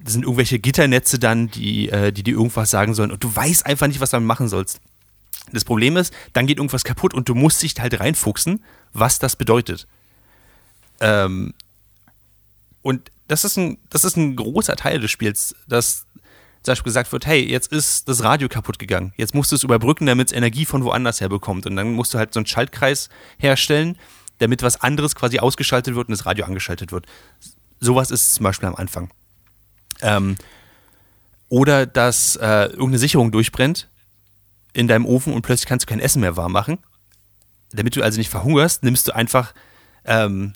[0.04, 3.86] sind irgendwelche Gitternetze dann, die, äh, die dir irgendwas sagen sollen und du weißt einfach
[3.86, 4.82] nicht, was du damit machen sollst.
[5.52, 9.36] Das Problem ist, dann geht irgendwas kaputt und du musst dich halt reinfuchsen, was das
[9.36, 9.88] bedeutet.
[11.00, 11.54] Ähm,
[12.82, 16.06] und das ist, ein, das ist ein großer Teil des Spiels, dass
[16.64, 19.14] zum Beispiel gesagt wird, hey, jetzt ist das Radio kaputt gegangen.
[19.16, 21.66] Jetzt musst du es überbrücken, damit es Energie von woanders her bekommt.
[21.66, 23.98] Und dann musst du halt so einen Schaltkreis herstellen,
[24.40, 27.06] damit was anderes quasi ausgeschaltet wird und das Radio angeschaltet wird.
[27.80, 29.12] Sowas ist zum Beispiel am Anfang.
[30.02, 30.36] Ähm,
[31.50, 33.88] oder dass äh, irgendeine Sicherung durchbrennt
[34.78, 36.78] in deinem Ofen und plötzlich kannst du kein Essen mehr warm machen.
[37.72, 39.54] Damit du also nicht verhungerst, nimmst du einfach
[40.06, 40.54] ähm,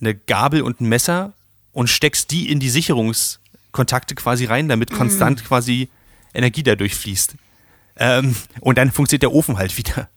[0.00, 1.32] eine Gabel und ein Messer
[1.72, 5.88] und steckst die in die Sicherungskontakte quasi rein, damit konstant quasi
[6.34, 7.36] Energie dadurch fließt.
[7.96, 10.10] Ähm, und dann funktioniert der Ofen halt wieder.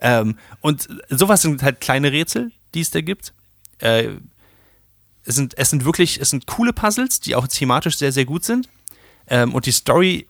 [0.00, 3.34] Ähm, und sowas sind halt kleine Rätsel, die es da gibt.
[3.80, 4.12] Äh,
[5.24, 8.44] es sind, es sind wirklich, es sind coole Puzzles, die auch thematisch sehr, sehr gut
[8.44, 8.70] sind.
[9.26, 10.27] Ähm, und die Story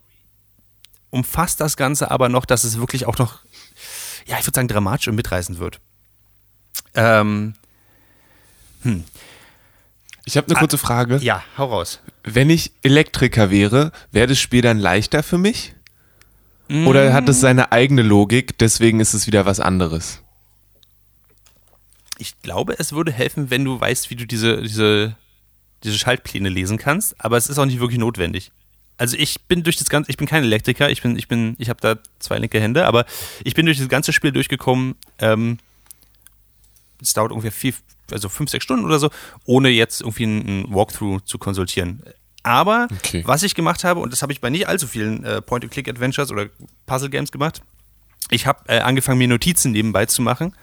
[1.11, 3.41] umfasst das Ganze aber noch, dass es wirklich auch noch,
[4.27, 5.81] ja, ich würde sagen, dramatisch und mitreißend wird.
[6.95, 7.55] Ähm,
[8.83, 9.05] hm.
[10.25, 10.61] Ich habe eine Ah.
[10.61, 11.17] kurze Frage.
[11.19, 12.01] Ja, hau raus.
[12.23, 15.75] Wenn ich Elektriker wäre, wäre das Spiel dann leichter für mich?
[16.71, 20.21] Oder hat es seine eigene Logik, deswegen ist es wieder was anderes?
[22.19, 25.17] Ich glaube, es würde helfen, wenn du weißt, wie du diese, diese,
[25.83, 28.53] diese Schaltpläne lesen kannst, aber es ist auch nicht wirklich notwendig.
[28.99, 31.69] Also ich bin durch das ganze, ich bin kein Elektriker, ich bin, ich bin, ich
[31.71, 33.07] habe da zwei linke Hände, aber
[33.45, 34.97] ich bin durch das ganze Spiel durchgekommen.
[35.21, 35.59] Ähm,
[37.01, 37.75] es dauert ungefähr vier,
[38.11, 39.11] also fünf, sechs Stunden oder so,
[39.45, 42.03] ohne jetzt irgendwie einen Walkthrough zu konsultieren.
[42.43, 43.23] Aber Okay.
[43.25, 46.47] was ich gemacht habe, und das habe ich bei nicht allzu vielen äh, Point-and-Click-Adventures oder
[46.87, 47.63] Puzzle-Games gemacht,
[48.31, 50.55] ich habe äh, angefangen, mir Notizen nebenbei zu machen,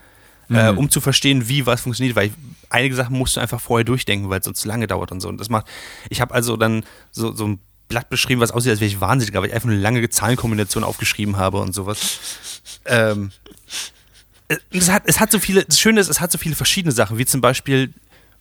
[0.50, 2.34] äh, um zu verstehen, wie was funktioniert, weil ich,
[2.69, 5.30] einige Sachen musst du einfach vorher durchdenken, weil es sonst zu lange dauert und so.
[5.30, 5.65] Und das macht,
[6.10, 9.36] ich habe also dann so, so ein Blatt beschrieben, was aussieht, als wäre ich wahnsinnig,
[9.36, 12.19] weil ich einfach eine lange Zahlenkombination aufgeschrieben habe und sowas.
[12.86, 13.32] Ähm,
[14.48, 16.91] äh, es, hat, es hat so viele, das Schöne ist, es hat so viele verschiedene
[16.91, 17.93] Sachen, wie zum Beispiel,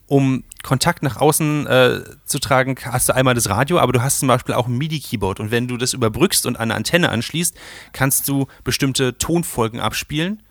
[0.06, 4.18] um Kontakt nach außen äh, zu tragen, hast du einmal das Radio, aber du hast
[4.18, 7.54] zum Beispiel auch ein MIDI-Keyboard und wenn du das überbrückst und eine Antenne anschließt,
[7.92, 10.42] kannst du bestimmte Tonfolgen abspielen,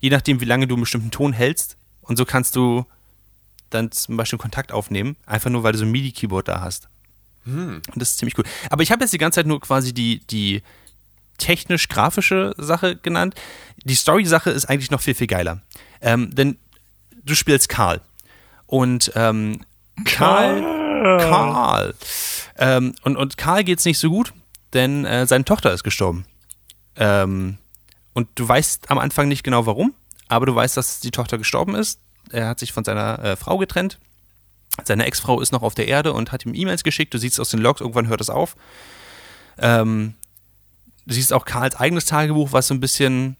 [0.00, 2.86] je nachdem, wie lange du einen bestimmten Ton hältst und so kannst du
[3.70, 6.88] dann zum Beispiel Kontakt aufnehmen, einfach nur, weil du so ein MIDI-Keyboard da hast.
[7.44, 8.44] Und das ist ziemlich cool.
[8.70, 10.62] Aber ich habe jetzt die ganze Zeit nur quasi die, die
[11.38, 13.34] technisch-grafische Sache genannt.
[13.84, 15.60] Die Story-Sache ist eigentlich noch viel, viel geiler.
[16.00, 16.56] Ähm, denn
[17.24, 18.00] du spielst Karl.
[18.66, 19.60] Und ähm,
[20.04, 20.62] Karl.
[21.02, 21.94] Karl.
[22.58, 24.32] Ähm, und, und Karl geht's nicht so gut,
[24.72, 26.26] denn äh, seine Tochter ist gestorben.
[26.96, 27.58] Ähm,
[28.12, 29.94] und du weißt am Anfang nicht genau warum,
[30.28, 31.98] aber du weißt, dass die Tochter gestorben ist.
[32.30, 33.98] Er hat sich von seiner äh, Frau getrennt.
[34.84, 37.12] Seine Ex-Frau ist noch auf der Erde und hat ihm E-Mails geschickt.
[37.14, 38.56] Du siehst aus den Logs, irgendwann hört es auf.
[39.58, 40.14] Ähm,
[41.06, 43.36] du siehst auch Karls eigenes Tagebuch, was so ein bisschen,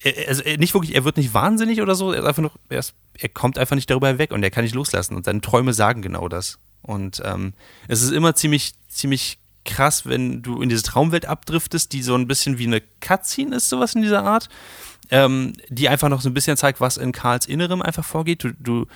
[0.00, 2.80] er- also nicht wirklich, er wird nicht wahnsinnig oder so, er ist einfach nur, er,
[2.80, 5.72] ist, er kommt einfach nicht darüber weg und er kann nicht loslassen und seine Träume
[5.72, 6.58] sagen genau das.
[6.82, 7.54] Und ähm,
[7.88, 12.28] es ist immer ziemlich, ziemlich krass, wenn du in diese Traumwelt abdriftest, die so ein
[12.28, 14.48] bisschen wie eine Cutscene ist, sowas in dieser Art,
[15.10, 18.44] ähm, die einfach noch so ein bisschen zeigt, was in Karls Innerem einfach vorgeht.
[18.44, 18.86] Du, du,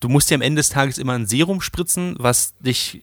[0.00, 3.02] du musst dir am Ende des Tages immer ein Serum spritzen, was dich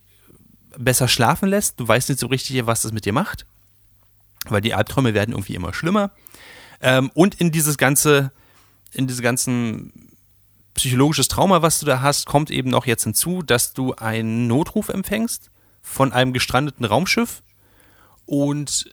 [0.77, 1.79] besser schlafen lässt.
[1.79, 3.45] Du weißt nicht so richtig, was das mit dir macht,
[4.47, 6.11] weil die Albträume werden irgendwie immer schlimmer.
[6.81, 8.31] Ähm, und in dieses ganze,
[8.91, 9.91] in diese ganzen
[10.73, 14.89] psychologisches Trauma, was du da hast, kommt eben noch jetzt hinzu, dass du einen Notruf
[14.89, 15.49] empfängst
[15.81, 17.41] von einem gestrandeten Raumschiff
[18.25, 18.91] und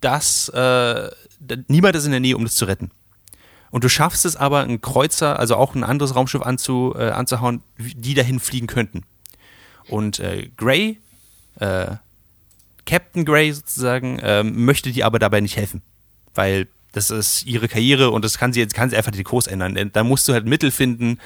[0.00, 1.10] das äh,
[1.68, 2.90] niemand ist in der Nähe, um das zu retten.
[3.70, 7.62] Und du schaffst es aber, einen Kreuzer, also auch ein anderes Raumschiff anzu, äh, anzuhauen,
[7.78, 9.04] die dahin fliegen könnten.
[9.88, 10.98] Und äh, Gray,
[11.56, 11.96] äh,
[12.86, 15.82] Captain Gray sozusagen, ähm, möchte dir aber dabei nicht helfen.
[16.34, 19.46] Weil das ist ihre Karriere und das kann sie jetzt kann sie einfach den Kurs
[19.46, 19.90] ändern.
[19.92, 21.18] Da musst du halt Mittel finden,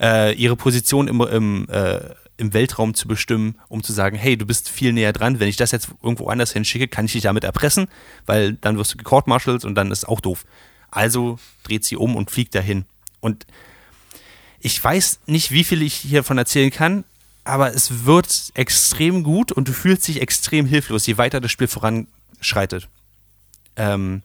[0.00, 2.00] äh, ihre Position im, im, äh,
[2.38, 5.38] im Weltraum zu bestimmen, um zu sagen, hey, du bist viel näher dran.
[5.40, 7.88] Wenn ich das jetzt irgendwo anders hinschicke, kann ich dich damit erpressen,
[8.24, 10.46] weil dann wirst du gecourt-martialt und dann ist auch doof.
[10.90, 12.84] Also dreht sie um und fliegt dahin.
[13.20, 13.46] Und
[14.60, 17.04] ich weiß nicht, wie viel ich hiervon erzählen kann,
[17.44, 21.68] aber es wird extrem gut und du fühlst dich extrem hilflos, je weiter das Spiel
[21.68, 22.88] voranschreitet.
[23.76, 24.22] Ähm,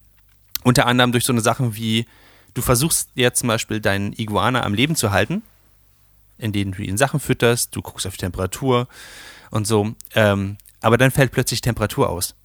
[0.64, 2.06] unter anderem durch so eine Sachen wie,
[2.54, 5.44] du versuchst jetzt zum Beispiel deinen Iguana am Leben zu halten,
[6.38, 8.88] indem du ihn Sachen fütterst, du guckst auf die Temperatur
[9.52, 12.36] und so, ähm, aber dann fällt plötzlich Temperatur aus.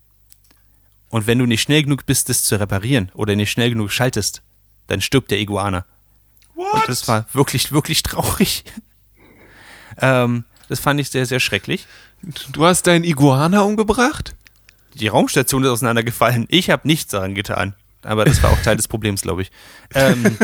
[1.11, 4.42] Und wenn du nicht schnell genug bist, das zu reparieren oder nicht schnell genug schaltest,
[4.87, 5.85] dann stirbt der Iguana.
[6.55, 8.64] Und das war wirklich, wirklich traurig.
[10.01, 11.87] ähm, das fand ich sehr, sehr schrecklich.
[12.53, 14.35] Du hast deinen Iguana umgebracht?
[14.94, 16.46] Die Raumstation ist auseinandergefallen.
[16.49, 17.75] Ich habe nichts daran getan.
[18.03, 19.51] Aber das war auch Teil des Problems, glaube ich.
[19.94, 20.37] Ähm,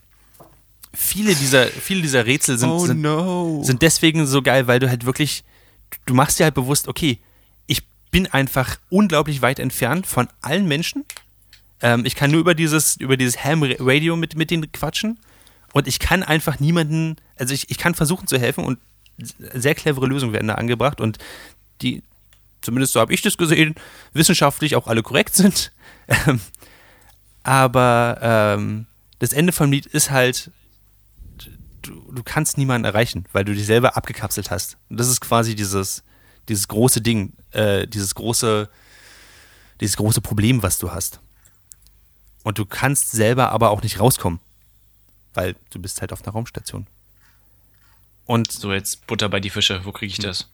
[0.94, 3.62] viele, dieser, viele dieser Rätsel sind, oh sind, no.
[3.62, 5.44] sind deswegen so geil, weil du halt wirklich,
[6.06, 7.18] du machst dir halt bewusst, okay,
[8.16, 11.04] bin einfach unglaublich weit entfernt von allen Menschen.
[11.82, 15.18] Ähm, ich kann nur über dieses, über dieses Ham-Radio mit, mit denen quatschen.
[15.74, 18.78] Und ich kann einfach niemanden, also ich, ich kann versuchen zu helfen und
[19.18, 21.18] sehr clevere Lösungen werden da angebracht und
[21.82, 22.02] die,
[22.62, 23.74] zumindest so habe ich das gesehen,
[24.14, 25.72] wissenschaftlich auch alle korrekt sind.
[26.08, 26.40] Ähm,
[27.42, 28.86] aber ähm,
[29.18, 30.52] das Ende vom Lied ist halt,
[31.82, 34.78] du, du kannst niemanden erreichen, weil du dich selber abgekapselt hast.
[34.88, 36.04] Und das ist quasi dieses,
[36.48, 38.68] dieses große Ding, äh, dieses große,
[39.80, 41.20] dieses große Problem, was du hast.
[42.42, 44.40] Und du kannst selber aber auch nicht rauskommen,
[45.34, 46.86] weil du bist halt auf einer Raumstation.
[48.24, 49.84] Und So, jetzt Butter bei die Fische.
[49.84, 50.48] Wo kriege ich das?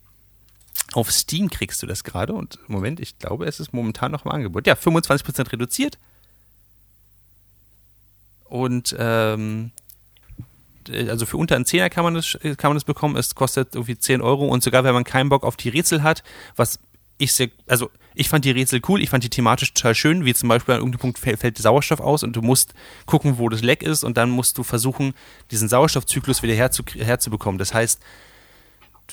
[0.93, 4.31] auf Steam kriegst du das gerade und Moment, ich glaube, es ist momentan noch im
[4.31, 4.67] Angebot.
[4.67, 5.99] Ja, 25% reduziert.
[8.45, 9.71] Und ähm,
[10.89, 13.17] äh, also für unter einen Zehner kann man das, kann man das bekommen.
[13.17, 16.23] Es kostet irgendwie 10 Euro und sogar wenn man keinen Bock auf die Rätsel hat,
[16.57, 16.79] was
[17.19, 20.35] ich sehr, also ich fand die Rätsel cool, ich fand die thematisch total schön, wie
[20.35, 22.75] zum Beispiel an irgendeinem Punkt fällt, Sauerstoff aus und du musst
[23.07, 25.15] gucken, wo das Leck ist und dann musst du versuchen,
[25.51, 27.59] diesen Sauerstoffzyklus wieder herzu, herzubekommen.
[27.59, 28.01] Das heißt,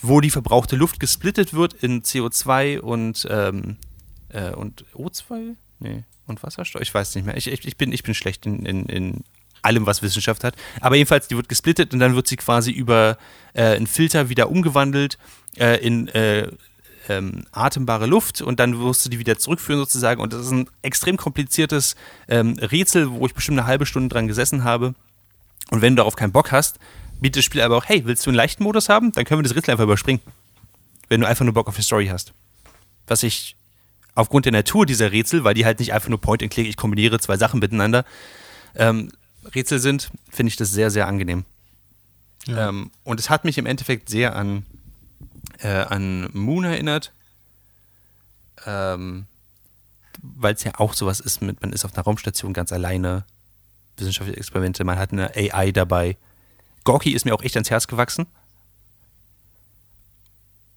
[0.01, 3.77] wo die verbrauchte Luft gesplittet wird in CO2 und, ähm,
[4.29, 5.55] äh, und O2?
[5.79, 6.81] Nee, und Wasserstoff?
[6.81, 7.37] Ich weiß nicht mehr.
[7.37, 9.23] Ich, ich, ich, bin, ich bin schlecht in, in, in
[9.61, 10.55] allem, was Wissenschaft hat.
[10.81, 13.17] Aber jedenfalls, die wird gesplittet und dann wird sie quasi über
[13.53, 15.17] äh, einen Filter wieder umgewandelt
[15.57, 16.49] äh, in äh,
[17.09, 20.21] ähm, atembare Luft und dann wirst du die wieder zurückführen sozusagen.
[20.21, 21.95] Und das ist ein extrem kompliziertes
[22.27, 24.93] ähm, Rätsel, wo ich bestimmt eine halbe Stunde dran gesessen habe.
[25.71, 26.79] Und wenn du darauf keinen Bock hast,
[27.19, 29.11] bietet das Spiel aber auch, hey, willst du einen leichten Modus haben?
[29.11, 30.21] Dann können wir das Rätsel einfach überspringen.
[31.09, 32.33] Wenn du einfach nur Bock auf die Story hast.
[33.07, 33.55] Was ich
[34.15, 36.77] aufgrund der Natur dieser Rätsel, weil die halt nicht einfach nur Point and Click, ich
[36.77, 38.05] kombiniere zwei Sachen miteinander,
[38.75, 39.11] ähm,
[39.55, 41.45] Rätsel sind, finde ich das sehr, sehr angenehm.
[42.45, 42.69] Ja.
[42.69, 44.65] Ähm, und es hat mich im Endeffekt sehr an,
[45.59, 47.11] äh, an Moon erinnert,
[48.65, 49.25] ähm,
[50.21, 53.25] weil es ja auch sowas ist mit, man ist auf einer Raumstation ganz alleine,
[53.97, 56.17] wissenschaftliche Experimente, man hat eine AI dabei.
[56.83, 58.25] Gorky ist mir auch echt ans Herz gewachsen.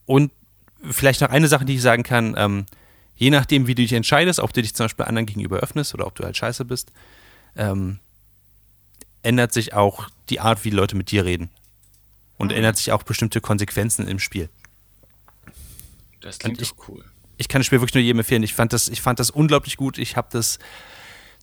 [0.07, 0.33] Und
[0.91, 2.67] vielleicht noch eine Sache, die ich sagen kann, ähm,
[3.17, 6.07] je nachdem, wie du dich entscheidest, ob du dich zum Beispiel anderen gegenüber öffnest oder
[6.07, 6.93] ob du halt scheiße bist,
[7.57, 7.99] ähm,
[9.23, 11.51] ändert sich auch die Art, wie Leute mit dir reden.
[12.43, 14.49] Und ändert sich auch bestimmte Konsequenzen im Spiel.
[16.21, 17.05] Das klingt ich, doch cool.
[17.37, 18.43] Ich kann das Spiel wirklich nur jedem empfehlen.
[18.43, 19.97] Ich fand das, ich fand das unglaublich gut.
[19.97, 20.59] Ich habe das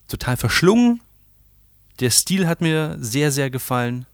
[0.10, 1.00] total verschlungen.
[2.02, 4.08] Der Stil hat mir sehr, sehr gefallen.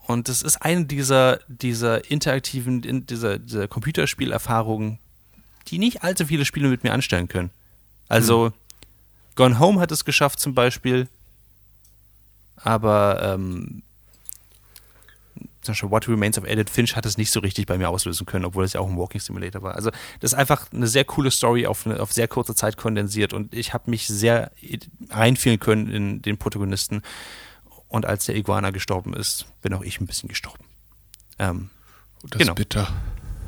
[0.00, 4.98] Und das ist eine dieser, dieser interaktiven, dieser, dieser Computerspielerfahrungen,
[5.68, 7.50] die nicht allzu viele Spiele mit mir anstellen können.
[8.08, 8.52] Also, hm.
[9.36, 11.06] Gone Home hat es geschafft zum Beispiel,
[12.56, 13.84] aber ähm,
[15.68, 18.26] zum Beispiel What Remains of Edith Finch hat es nicht so richtig bei mir auslösen
[18.26, 19.74] können, obwohl es ja auch ein Walking Simulator war.
[19.74, 23.32] Also das ist einfach eine sehr coole Story auf, eine, auf sehr kurze Zeit kondensiert
[23.32, 24.50] und ich habe mich sehr
[25.10, 27.02] einfühlen können in den Protagonisten.
[27.88, 30.64] Und als der Iguana gestorben ist, bin auch ich ein bisschen gestorben.
[31.38, 31.70] Ähm,
[32.22, 32.52] das genau.
[32.52, 32.88] ist bitter.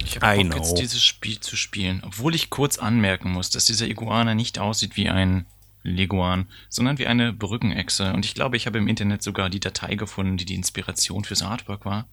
[0.03, 3.87] Ich habe Bock, jetzt dieses Spiel zu spielen, obwohl ich kurz anmerken muss, dass dieser
[3.87, 5.45] Iguana nicht aussieht wie ein
[5.83, 8.13] Leguan, sondern wie eine Brückenechse.
[8.13, 11.43] Und ich glaube, ich habe im Internet sogar die Datei gefunden, die die Inspiration fürs
[11.43, 12.09] Artwork war.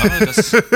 [0.00, 0.56] Aber das.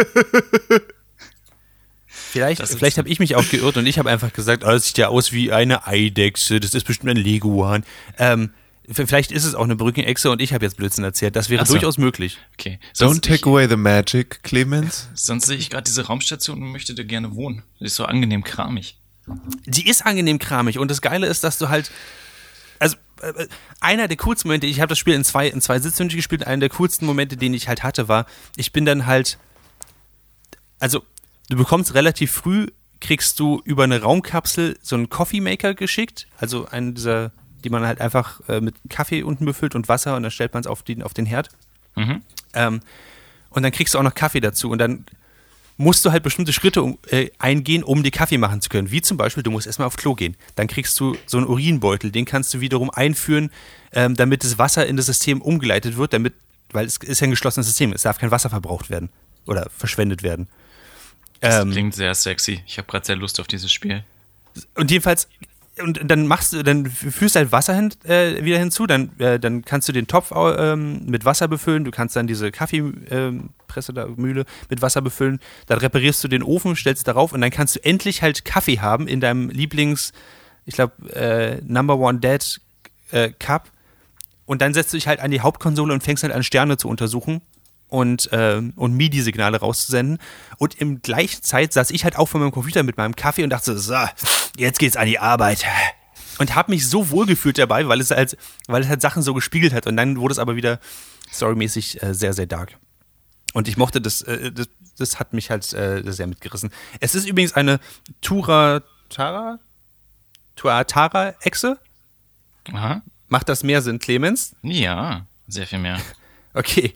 [2.09, 4.99] Vielleicht, vielleicht habe ich mich auch geirrt und ich habe einfach gesagt, oh, das sieht
[4.99, 7.85] ja aus wie eine Eidechse, das ist bestimmt ein Leguan.
[8.19, 8.51] Ähm,
[8.89, 11.35] Vielleicht ist es auch eine Brückenechse und ich habe jetzt Blödsinn erzählt.
[11.35, 11.73] Das wäre so.
[11.75, 12.39] durchaus möglich.
[12.53, 12.79] Okay.
[12.93, 15.09] Sonst Don't take ich, away the magic, Clemens.
[15.15, 17.65] Sonst sehe ich gerade diese Raumstation und möchte da gerne wohnen.
[17.81, 18.97] Die ist so angenehm kramig.
[19.65, 21.91] Die ist angenehm kramig und das Geile ist, dass du halt
[22.79, 23.47] also äh,
[23.81, 26.61] einer der coolsten Momente, ich habe das Spiel in zwei, in zwei Sitzungen gespielt, einer
[26.61, 29.39] der coolsten Momente, den ich halt hatte, war, ich bin dann halt,
[30.79, 31.03] also
[31.49, 32.67] du bekommst relativ früh,
[33.01, 37.33] kriegst du über eine Raumkapsel so einen Coffee Maker geschickt, also einen dieser
[37.67, 40.61] die man halt einfach äh, mit Kaffee unten befüllt und Wasser und dann stellt man
[40.61, 41.49] es auf den, auf den Herd.
[41.97, 42.23] Mhm.
[42.55, 42.81] Ähm,
[43.51, 45.05] und dann kriegst du auch noch Kaffee dazu und dann
[45.77, 48.91] musst du halt bestimmte Schritte äh, eingehen, um dir Kaffee machen zu können.
[48.91, 50.37] Wie zum Beispiel, du musst erstmal auf Klo gehen.
[50.55, 53.51] Dann kriegst du so einen Urinbeutel, den kannst du wiederum einführen,
[53.93, 56.35] ähm, damit das Wasser in das System umgeleitet wird, damit,
[56.71, 59.11] weil es ist ja ein geschlossenes System, es darf kein Wasser verbraucht werden
[59.47, 60.49] oder verschwendet werden.
[61.41, 62.63] Das ähm, klingt sehr sexy.
[62.67, 64.03] Ich habe gerade sehr Lust auf dieses Spiel.
[64.75, 65.29] Und jedenfalls
[65.83, 69.63] und dann machst du, dann führst halt Wasser hin, äh, wieder hinzu, dann, äh, dann
[69.63, 74.07] kannst du den Topf ähm, mit Wasser befüllen, du kannst dann diese Kaffeepresse ähm, da,
[74.17, 77.85] Mühle mit Wasser befüllen, dann reparierst du den Ofen, stellst darauf und dann kannst du
[77.85, 80.13] endlich halt Kaffee haben in deinem Lieblings,
[80.65, 82.61] ich glaube, äh, Number One Dad
[83.11, 83.71] äh, Cup.
[84.47, 86.89] Und dann setzt du dich halt an die Hauptkonsole und fängst halt an Sterne zu
[86.89, 87.43] untersuchen
[87.89, 90.19] und, äh, und MIDI-Signale rauszusenden.
[90.59, 93.51] Und im gleichen Zeit saß ich halt auch vor meinem Computer mit meinem Kaffee und
[93.51, 93.95] dachte so,
[94.57, 95.65] jetzt geht's an die Arbeit.
[96.39, 98.37] Und habe mich so wohl gefühlt dabei, weil es halt,
[98.67, 99.87] weil es halt Sachen so gespiegelt hat.
[99.87, 100.81] Und dann wurde es aber wieder
[101.33, 102.77] storymäßig äh, sehr, sehr dark.
[103.55, 106.71] Und ich mochte das, äh, das, das hat mich halt äh, sehr mitgerissen.
[107.01, 107.81] Es ist übrigens eine
[108.21, 109.59] Turatara,
[110.57, 111.79] Tuatara-Echse.
[112.73, 113.03] Aha.
[113.29, 114.55] Macht das mehr Sinn, Clemens?
[114.63, 116.01] Ja, sehr viel mehr.
[116.59, 116.95] Okay.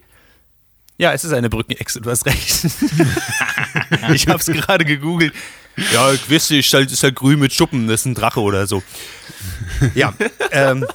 [1.01, 2.63] Ja, es ist eine Brückenechse, du hast recht.
[4.13, 5.33] ich habe es gerade gegoogelt.
[5.91, 8.83] Ja, ihr, ist halt, ist halt grün mit Schuppen, das ist ein Drache oder so.
[9.95, 10.13] Ja,
[10.51, 10.85] ähm,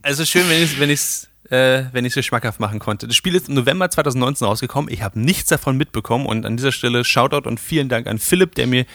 [0.00, 3.06] es ist schön, wenn ich es wenn ich's, äh, wenn ich's schmackhaft machen konnte.
[3.08, 4.90] Das Spiel ist im November 2019 rausgekommen.
[4.90, 8.54] Ich habe nichts davon mitbekommen und an dieser Stelle Shoutout und vielen Dank an Philipp,
[8.54, 8.86] der mir,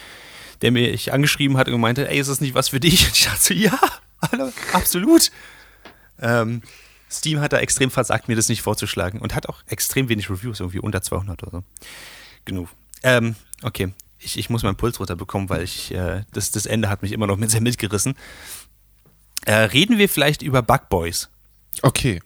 [0.63, 3.05] der mir ich angeschrieben hat und gemeint hat, ey, ist das nicht was für dich?
[3.05, 3.77] Und ich dachte so, ja,
[4.73, 5.29] absolut.
[6.19, 6.63] Ähm,
[7.09, 10.59] Steam hat da extrem versagt, mir das nicht vorzuschlagen und hat auch extrem wenig Reviews,
[10.59, 11.63] irgendwie unter 200 oder so.
[12.45, 12.69] Genug.
[13.03, 17.01] Ähm, okay, ich, ich muss meinen Puls runterbekommen, weil ich, äh, das, das Ende hat
[17.01, 18.15] mich immer noch mit sehr mitgerissen.
[19.45, 21.29] Äh, reden wir vielleicht über Bug Boys.
[21.81, 22.21] Okay.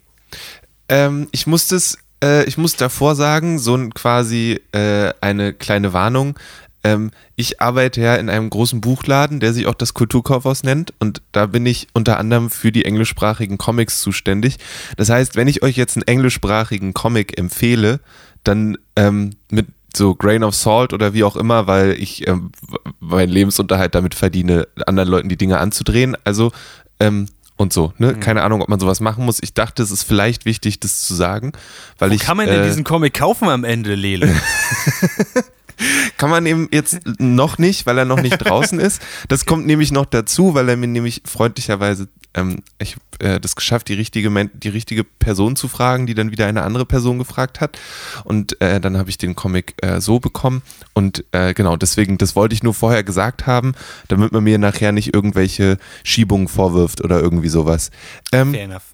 [0.88, 5.94] Ähm, ich muss das, äh, ich muss davor sagen, so ein quasi äh, eine kleine
[5.94, 6.38] Warnung.
[6.84, 11.22] Ähm, ich arbeite ja in einem großen Buchladen, der sich auch das Kulturkaufhaus nennt und
[11.32, 14.58] da bin ich unter anderem für die englischsprachigen Comics zuständig.
[14.98, 18.00] Das heißt, wenn ich euch jetzt einen englischsprachigen Comic empfehle,
[18.44, 22.52] dann ähm, mit so Grain of Salt oder wie auch immer, weil ich ähm,
[23.00, 26.16] meinen Lebensunterhalt damit verdiene, anderen Leuten die Dinge anzudrehen.
[26.24, 26.52] Also
[27.00, 27.28] ähm,
[27.58, 28.14] und so, ne?
[28.14, 28.20] Mhm.
[28.22, 29.40] Keine Ahnung, ob man sowas machen muss.
[29.42, 31.52] Ich dachte, es ist vielleicht wichtig, das zu sagen,
[31.98, 34.34] weil Wo ich kann man denn äh, diesen Comic kaufen am Ende, Lele?
[36.18, 39.02] Kann man eben jetzt noch nicht, weil er noch nicht draußen ist.
[39.28, 43.56] Das kommt nämlich noch dazu, weil er mir nämlich freundlicherweise, ähm, ich habe äh, das
[43.56, 47.62] geschafft, die richtige, die richtige Person zu fragen, die dann wieder eine andere Person gefragt
[47.62, 47.80] hat.
[48.24, 50.62] Und äh, dann habe ich den Comic äh, so bekommen.
[50.94, 53.74] Und äh, genau, deswegen, das wollte ich nur vorher gesagt haben,
[54.08, 57.92] damit man mir nachher nicht irgendwelche Schiebungen vorwirft oder irgendwie sowas.
[58.32, 58.94] Ähm, Fair enough.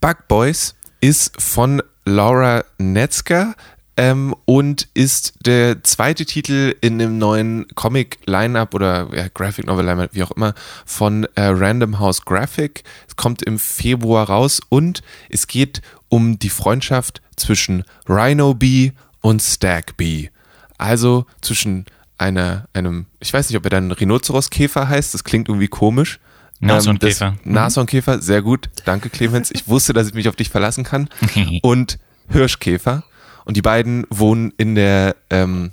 [0.00, 3.54] Bug Boys ist von Laura Netzger
[4.02, 10.10] ähm, und ist der zweite Titel in dem neuen Comic-Line-Up oder ja, Graphic Novel Line-Up,
[10.12, 12.82] wie auch immer, von äh, Random House Graphic.
[13.06, 19.40] Es kommt im Februar raus und es geht um die Freundschaft zwischen Rhino Bee und
[19.40, 20.30] Stag Bee.
[20.78, 21.86] Also zwischen
[22.18, 26.18] einer, einem, ich weiß nicht, ob er dann Rhinoceros-Käfer heißt, das klingt irgendwie komisch.
[26.58, 27.26] Nashornkäfer.
[27.28, 28.68] Ähm, das- Nashornkäfer, sehr gut.
[28.84, 29.50] Danke, Clemens.
[29.52, 31.08] Ich wusste, dass ich mich auf dich verlassen kann.
[31.62, 31.98] Und
[32.28, 33.04] Hirschkäfer.
[33.44, 35.72] Und die beiden wohnen in der, ähm,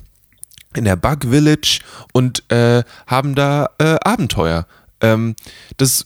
[0.74, 1.80] in der Bug Village
[2.12, 4.66] und äh, haben da äh, Abenteuer.
[5.00, 5.34] Ähm,
[5.76, 6.04] das,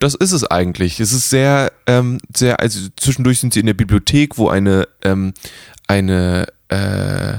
[0.00, 1.00] das ist es eigentlich.
[1.00, 5.34] Es ist sehr, ähm, sehr, also zwischendurch sind sie in der Bibliothek, wo eine, ähm,
[5.86, 7.38] eine, äh,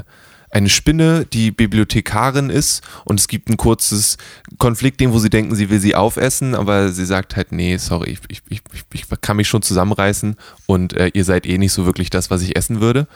[0.51, 4.17] eine Spinne, die Bibliothekarin ist und es gibt ein kurzes
[4.57, 8.41] Konfliktding, wo sie denken, sie will sie aufessen, aber sie sagt halt, nee, sorry, ich,
[8.49, 10.35] ich, ich, ich kann mich schon zusammenreißen
[10.65, 13.07] und äh, ihr seid eh nicht so wirklich das, was ich essen würde.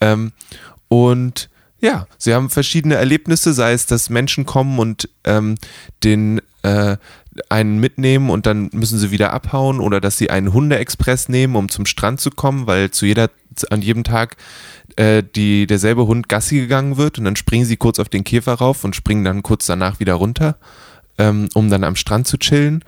[0.00, 0.32] Ähm,
[0.88, 1.48] und
[1.80, 5.56] ja, sie haben verschiedene Erlebnisse, sei es, dass Menschen kommen und ähm,
[6.04, 6.96] den äh,
[7.48, 11.68] einen mitnehmen und dann müssen sie wieder abhauen oder dass sie einen Hundeexpress nehmen, um
[11.68, 13.30] zum Strand zu kommen, weil zu jeder
[13.70, 14.36] an jedem Tag
[14.96, 18.54] äh, die derselbe Hund Gassi gegangen wird und dann springen sie kurz auf den Käfer
[18.54, 20.56] rauf und springen dann kurz danach wieder runter,
[21.18, 22.84] ähm, um dann am Strand zu chillen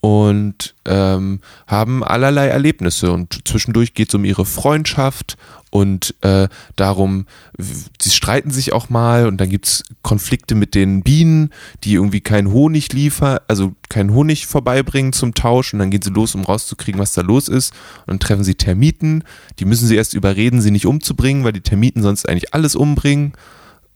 [0.00, 5.36] und ähm, haben allerlei Erlebnisse und zwischendurch geht es um ihre Freundschaft
[5.70, 7.26] und äh, darum,
[7.58, 11.50] sie streiten sich auch mal und dann gibt es Konflikte mit den Bienen,
[11.84, 16.10] die irgendwie keinen Honig liefern, also keinen Honig vorbeibringen zum Tausch und dann gehen sie
[16.10, 19.22] los, um rauszukriegen, was da los ist und dann treffen sie Termiten,
[19.58, 23.34] die müssen sie erst überreden, sie nicht umzubringen, weil die Termiten sonst eigentlich alles umbringen.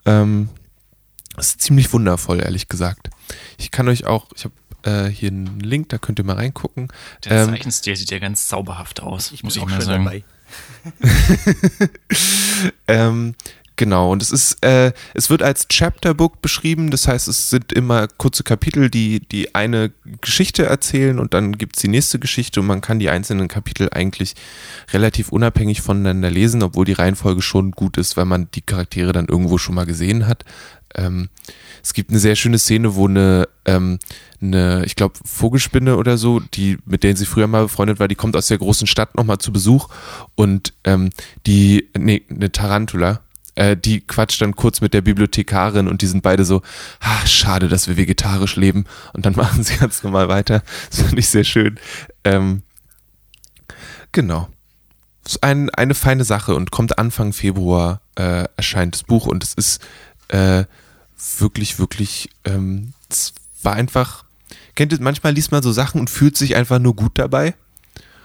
[0.04, 0.50] Ähm,
[1.34, 3.10] das ist ziemlich wundervoll, ehrlich gesagt.
[3.58, 6.88] Ich kann euch auch, ich habe äh, hier einen Link, da könnt ihr mal reingucken.
[7.24, 10.04] Der Ähm, Zeichenstil sieht ja ganz zauberhaft aus, Ich muss ich auch mal schon sagen.
[10.04, 10.24] dabei.
[12.86, 13.34] Ähm,
[13.76, 18.08] genau, und es ist, äh, es wird als Chapterbook beschrieben, das heißt, es sind immer
[18.08, 22.66] kurze Kapitel, die, die eine Geschichte erzählen und dann gibt es die nächste Geschichte und
[22.66, 24.34] man kann die einzelnen Kapitel eigentlich
[24.92, 29.26] relativ unabhängig voneinander lesen, obwohl die Reihenfolge schon gut ist, weil man die Charaktere dann
[29.26, 30.44] irgendwo schon mal gesehen hat.
[30.94, 31.28] Ähm,
[31.82, 33.98] es gibt eine sehr schöne Szene, wo eine, ähm,
[34.40, 38.14] eine ich glaube, Vogelspinne oder so, die, mit der sie früher mal befreundet war, die
[38.14, 39.88] kommt aus der großen Stadt nochmal zu Besuch
[40.34, 41.10] und ähm,
[41.46, 43.20] die, nee, eine Tarantula,
[43.54, 46.62] äh, die quatscht dann kurz mit der Bibliothekarin und die sind beide so,
[47.00, 50.62] ah, schade, dass wir vegetarisch leben und dann machen sie ganz normal weiter.
[50.90, 51.78] Das finde ich sehr schön.
[52.24, 52.62] Ähm,
[54.12, 54.48] genau.
[55.24, 59.54] Ist ein, eine feine Sache und kommt Anfang Februar äh, erscheint das Buch und es
[59.54, 59.80] ist
[60.28, 60.64] äh,
[61.38, 63.32] wirklich, wirklich, ähm, es
[63.62, 64.24] war einfach,
[64.74, 67.54] kennt ihr, manchmal liest man so Sachen und fühlt sich einfach nur gut dabei.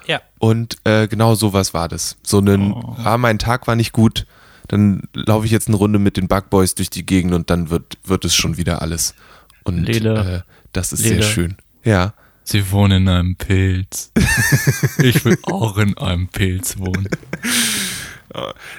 [0.08, 0.22] Ja.
[0.40, 2.18] Und äh, genau sowas war das.
[2.24, 2.96] So ein, Oh.
[3.04, 4.26] ah, mein Tag war nicht gut,
[4.70, 7.98] dann laufe ich jetzt eine Runde mit den Bugboys durch die Gegend und dann wird,
[8.06, 9.16] wird es schon wieder alles.
[9.64, 10.44] Und Lele.
[10.46, 11.24] äh, das ist Lele.
[11.24, 11.56] sehr schön.
[11.84, 12.14] Ja.
[12.44, 14.12] Sie wohnen in einem Pilz.
[15.04, 17.10] Ich will auch in einem Pilz wohnen.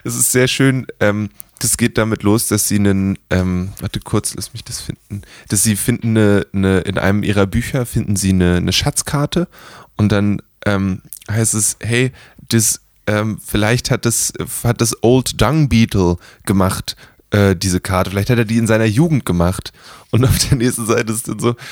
[0.05, 0.87] Es ist sehr schön.
[1.01, 5.23] Ähm, das geht damit los, dass sie einen, ähm, warte kurz, lass mich das finden,
[5.49, 9.49] dass sie finden eine, eine in einem ihrer Bücher finden sie eine, eine Schatzkarte
[9.97, 12.13] und dann ähm, heißt es, hey,
[12.49, 14.33] das ähm, vielleicht hat das
[14.65, 16.97] hat das Old Dung Beetle gemacht
[17.31, 19.73] äh, diese Karte, vielleicht hat er die in seiner Jugend gemacht
[20.11, 21.55] und auf der nächsten Seite ist dann so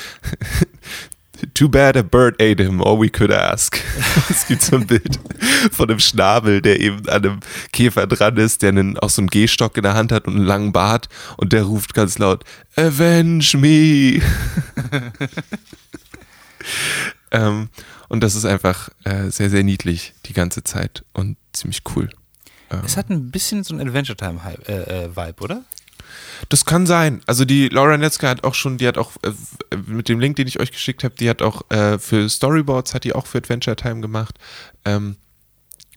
[1.53, 3.79] Too bad a bird ate him, all we could ask.
[4.29, 5.19] es gibt so ein Bild
[5.71, 7.39] von einem Schnabel, der eben an einem
[7.71, 10.45] Käfer dran ist, der einen, auch so einen Gehstock in der Hand hat und einen
[10.45, 11.07] langen Bart
[11.37, 12.43] und der ruft ganz laut,
[12.75, 14.21] Avenge me!
[17.31, 17.69] ähm,
[18.09, 22.09] und das ist einfach äh, sehr, sehr niedlich die ganze Zeit und ziemlich cool.
[22.71, 25.63] Ähm, Es hat ein bisschen so ein Adventure Time Hype, äh, äh, Vibe, oder?
[26.49, 27.21] Das kann sein.
[27.27, 29.31] Also die Laura Netzka hat auch schon, die hat auch äh,
[29.85, 33.03] mit dem Link, den ich euch geschickt habe, die hat auch äh, für Storyboards, hat
[33.03, 34.37] die auch für Adventure Time gemacht.
[34.85, 35.17] Ähm,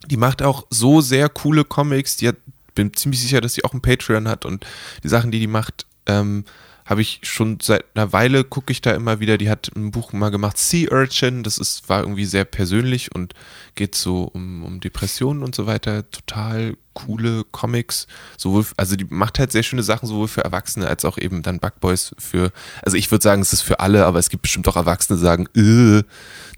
[0.07, 2.17] die macht auch so sehr coole Comics.
[2.17, 2.37] Die hat,
[2.75, 4.67] bin ziemlich sicher, dass sie auch ein Patreon hat und
[5.03, 6.45] die Sachen, die die macht, ähm,
[6.85, 9.39] habe ich schon seit einer Weile, gucke ich da immer wieder.
[9.39, 11.43] Die hat ein Buch mal gemacht, Sea Urchin.
[11.43, 13.35] Das ist, war irgendwie sehr persönlich und
[13.75, 16.11] geht so um, um Depressionen und so weiter.
[16.11, 18.07] Total coole Comics.
[18.37, 21.59] Sowohl, also die macht halt sehr schöne Sachen, sowohl für Erwachsene als auch eben dann
[21.59, 22.53] Bugboys für,
[22.83, 25.25] also ich würde sagen, es ist für alle, aber es gibt bestimmt auch Erwachsene, die
[25.25, 26.03] sagen, äh,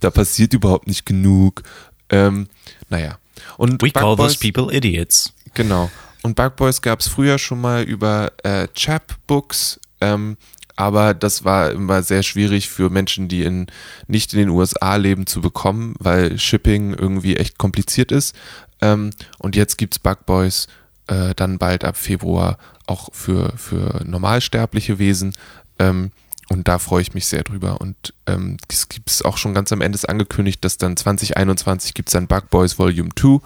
[0.00, 1.62] da passiert überhaupt nicht genug.
[2.10, 2.48] Ähm,
[2.88, 3.18] naja.
[3.56, 5.32] Und We call Bugboys- those people idiots.
[5.54, 5.90] Genau.
[6.22, 10.36] Und Bug Boys gab es früher schon mal über äh, Chapbooks, ähm,
[10.76, 13.66] aber das war immer sehr schwierig für Menschen, die in,
[14.06, 18.34] nicht in den USA leben, zu bekommen, weil Shipping irgendwie echt kompliziert ist.
[18.80, 20.66] Ähm, und jetzt gibt's Bug Boys
[21.06, 25.34] äh, dann bald ab Februar auch für, für normalsterbliche Wesen.
[25.78, 26.10] Ähm,
[26.50, 27.80] und da freue ich mich sehr drüber.
[27.80, 32.08] Und ähm, es gibt es auch schon ganz am Ende angekündigt, dass dann 2021 gibt
[32.08, 33.38] es dann Bug Boys Volume 2.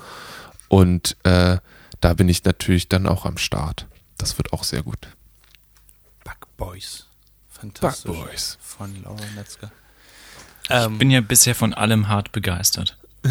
[0.68, 1.58] Und äh,
[2.00, 3.86] da bin ich natürlich dann auch am Start.
[4.16, 5.08] Das wird auch sehr gut.
[6.58, 7.06] Boys.
[7.50, 8.04] Fantastisch.
[8.12, 8.58] Bug Boys.
[8.60, 9.70] Von Laura Metzger.
[10.64, 12.98] Ich Ähm, bin ja bisher von allem hart begeistert.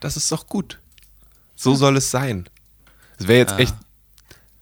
[0.00, 0.78] Das ist doch gut.
[1.56, 2.46] So soll es sein.
[3.18, 3.58] Es wäre jetzt Ah.
[3.58, 3.74] echt.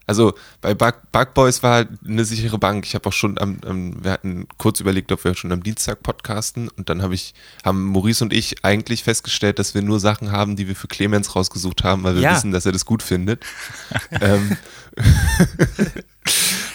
[0.07, 2.85] Also bei Bug, Bug Boys war eine sichere Bank.
[2.87, 6.03] Ich habe auch schon am, am, wir hatten kurz überlegt, ob wir schon am Dienstag
[6.03, 7.35] podcasten und dann habe ich,
[7.65, 11.37] haben Maurice und ich eigentlich festgestellt, dass wir nur Sachen haben, die wir für Clemens
[11.37, 12.35] rausgesucht haben, weil wir Ja.
[12.35, 13.45] wissen, dass er das gut findet.
[14.21, 14.57] ähm,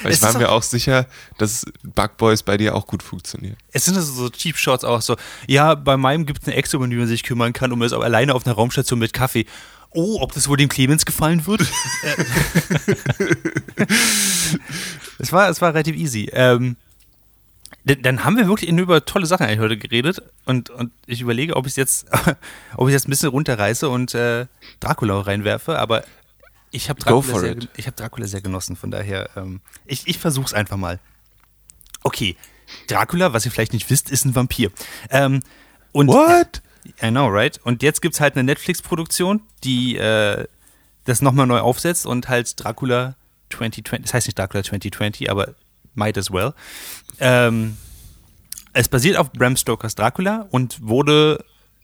[0.04, 1.08] weil Es ich war mir auch- auch sicher,
[1.38, 3.58] dass Bug Boys bei dir auch gut funktioniert.
[3.72, 5.16] es sind also so Cheap Shots auch so.
[5.48, 7.94] Ja, bei meinem gibt es eine Exo, um die man sich kümmern kann, man ist
[7.94, 9.46] auch alleine auf einer Raumstation mit Kaffee.
[10.00, 11.62] Oh, ob das wohl dem Clemens gefallen wird?
[15.20, 16.30] Es, war, es war relativ easy.
[16.32, 16.76] Ähm,
[17.84, 21.66] dann, haben wir wirklich über tolle Sachen eigentlich heute geredet und, und ich überlege, ob
[21.66, 22.06] ich es jetzt,
[22.78, 24.46] ob ich jetzt ein bisschen runterreiße und äh,
[24.80, 26.04] Dracula reinwerfe, aber
[26.70, 30.54] ich habe Dracula, sehr, ich hab Dracula sehr genossen, von daher, ähm, ich, ich versuch's
[30.54, 31.00] einfach mal.
[32.04, 32.38] Okay,
[32.86, 34.70] Dracula, was ihr vielleicht nicht wisst, ist ein Vampir.
[35.10, 35.42] Ähm,
[35.92, 36.62] und What?
[37.02, 37.60] I know, right?
[37.64, 40.46] Und jetzt gibt's halt eine Netflix-Produktion, die äh,
[41.06, 43.16] das nochmal neu aufsetzt und halt Dracula
[43.50, 45.56] 2020, das heißt nicht Dracula 2020, aber
[45.96, 46.54] might as well.
[47.20, 47.78] Ähm,
[48.74, 51.44] es basiert auf Bram Stokers Dracula und wurde,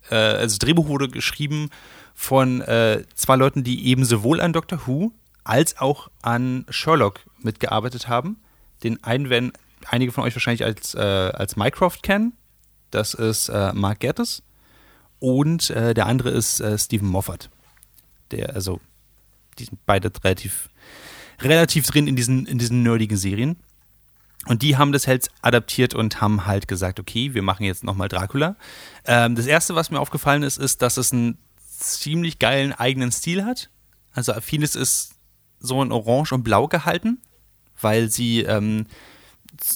[0.10, 1.70] äh, also das Drehbuch wurde geschrieben
[2.14, 5.12] von äh, zwei Leuten, die eben sowohl an Doctor Who
[5.44, 8.38] als auch an Sherlock mitgearbeitet haben.
[8.84, 9.54] Den einen werden
[9.88, 12.34] einige von euch wahrscheinlich als, äh, als Mycroft kennen.
[12.92, 14.44] Das ist äh, Mark Gatiss.
[15.24, 17.50] Und äh, der andere ist äh, Stephen Moffat.
[18.32, 18.82] Der, also,
[19.58, 20.68] die sind beide relativ,
[21.40, 23.56] relativ drin in diesen, in diesen nerdigen Serien.
[24.48, 28.10] Und die haben das halt adaptiert und haben halt gesagt, okay, wir machen jetzt nochmal
[28.10, 28.58] Dracula.
[29.06, 31.38] Ähm, das erste, was mir aufgefallen ist, ist, dass es einen
[31.70, 33.70] ziemlich geilen eigenen Stil hat.
[34.12, 35.14] Also vieles ist
[35.62, 37.22] so in Orange und Blau gehalten,
[37.80, 38.88] weil sie, ähm,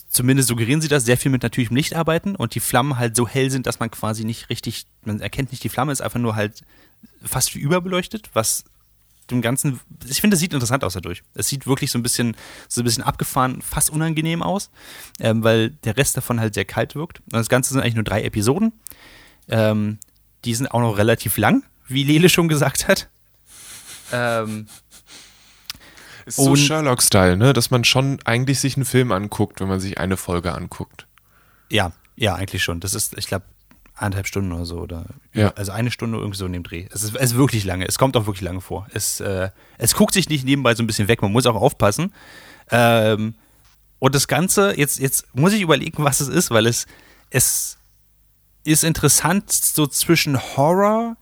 [0.09, 3.27] zumindest suggerieren sie das, sehr viel mit natürlichem Licht arbeiten und die Flammen halt so
[3.27, 6.35] hell sind, dass man quasi nicht richtig, man erkennt nicht die Flamme, ist einfach nur
[6.35, 6.61] halt
[7.23, 8.65] fast wie überbeleuchtet, was
[9.29, 11.21] dem Ganzen, ich finde, es sieht interessant aus dadurch.
[11.33, 12.35] Es sieht wirklich so ein bisschen,
[12.69, 14.69] so ein bisschen abgefahren, fast unangenehm aus,
[15.19, 17.19] ähm, weil der Rest davon halt sehr kalt wirkt.
[17.19, 18.71] Und das Ganze sind eigentlich nur drei Episoden.
[19.49, 19.97] Ähm,
[20.45, 23.09] die sind auch noch relativ lang, wie Lele schon gesagt hat.
[24.13, 24.67] Ähm,
[26.27, 27.53] Ist so Sherlock-Style, ne?
[27.53, 31.07] Dass man schon eigentlich sich einen Film anguckt, wenn man sich eine Folge anguckt.
[31.69, 32.79] ja, ja, eigentlich schon.
[32.79, 33.45] Das ist, ich glaube,
[33.95, 34.79] eineinhalb Stunden oder so.
[34.79, 35.53] Oder, Ja.
[35.55, 36.87] Also eine Stunde irgendwie so in dem Dreh.
[36.91, 37.87] Es ist, es ist wirklich lange.
[37.87, 38.87] Es kommt auch wirklich lange vor.
[38.91, 41.21] Es, äh, es guckt sich nicht nebenbei so ein bisschen weg.
[41.21, 42.13] Man muss auch aufpassen.
[42.71, 43.35] Ähm,
[43.99, 46.85] und das Ganze, jetzt, jetzt muss ich überlegen, was es ist, weil es,
[47.29, 47.77] es
[48.63, 51.15] ist interessant so zwischen Horror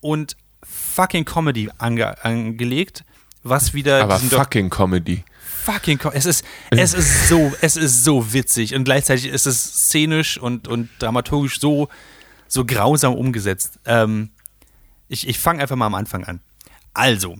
[0.00, 3.04] und fucking Comedy ange, angelegt,
[3.42, 5.24] was wieder Aber fucking Comedy.
[5.64, 9.62] fucking co- es ist es ist so es ist so witzig und gleichzeitig ist es
[9.88, 11.88] szenisch und und dramaturgisch so
[12.48, 13.78] so grausam umgesetzt.
[13.84, 14.30] Ähm,
[15.08, 16.40] ich ich fange einfach mal am Anfang an.
[16.94, 17.38] Also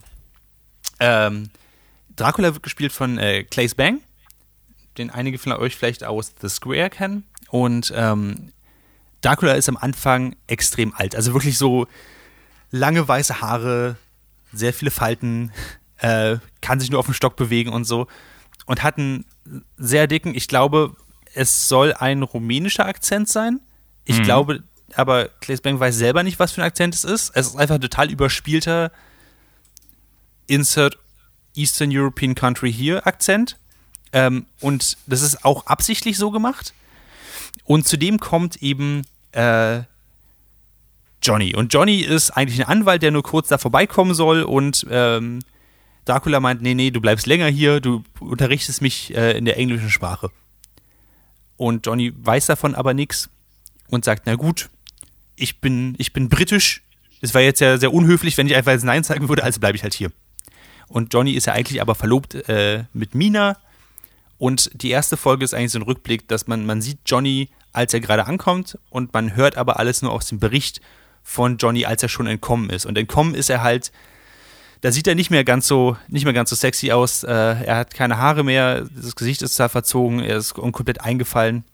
[1.00, 1.50] ähm,
[2.16, 4.00] Dracula wird gespielt von äh, Claes Bang.
[4.98, 7.24] den einige von euch vielleicht aus The Square kennen.
[7.48, 8.52] Und ähm,
[9.20, 11.14] Dracula ist am Anfang extrem alt.
[11.16, 11.86] Also wirklich so
[12.70, 13.96] lange weiße Haare,
[14.52, 15.52] sehr viele Falten,
[16.02, 18.06] äh, kann sich nur auf dem Stock bewegen und so.
[18.66, 19.24] Und hat einen
[19.78, 20.94] sehr dicken, ich glaube,
[21.34, 23.60] es soll ein rumänischer Akzent sein.
[24.04, 24.22] Ich Mhm.
[24.24, 24.62] glaube,
[24.94, 27.30] aber Claes Bang weiß selber nicht, was für ein Akzent es ist.
[27.34, 28.90] Es ist einfach ein total überspielter
[30.46, 30.98] Insert
[31.54, 33.56] Eastern European Country hier Akzent.
[34.12, 36.74] Ähm, und das ist auch absichtlich so gemacht.
[37.64, 39.80] Und zudem kommt eben äh,
[41.22, 41.54] Johnny.
[41.54, 44.42] Und Johnny ist eigentlich ein Anwalt, der nur kurz da vorbeikommen soll.
[44.42, 45.38] Und ähm,
[46.04, 49.90] Dracula meint, nee, nee, du bleibst länger hier, du unterrichtest mich äh, in der englischen
[49.90, 50.30] Sprache.
[51.56, 53.30] Und Johnny weiß davon aber nichts
[53.88, 54.68] und sagt, na gut,
[55.36, 56.82] ich bin, ich bin britisch.
[57.20, 59.76] Es war jetzt ja sehr unhöflich, wenn ich einfach jetzt Nein sagen würde, also bleibe
[59.76, 60.10] ich halt hier.
[60.88, 63.58] Und Johnny ist ja eigentlich aber verlobt äh, mit Mina.
[64.38, 67.94] Und die erste Folge ist eigentlich so ein Rückblick, dass man, man sieht Johnny, als
[67.94, 70.80] er gerade ankommt und man hört aber alles nur aus dem Bericht
[71.22, 72.84] von Johnny, als er schon entkommen ist.
[72.84, 73.92] Und entkommen ist er halt,
[74.82, 77.22] da sieht er nicht mehr ganz so, nicht mehr ganz so sexy aus.
[77.22, 81.64] Äh, er hat keine Haare mehr, das Gesicht ist da verzogen, er ist komplett eingefallen.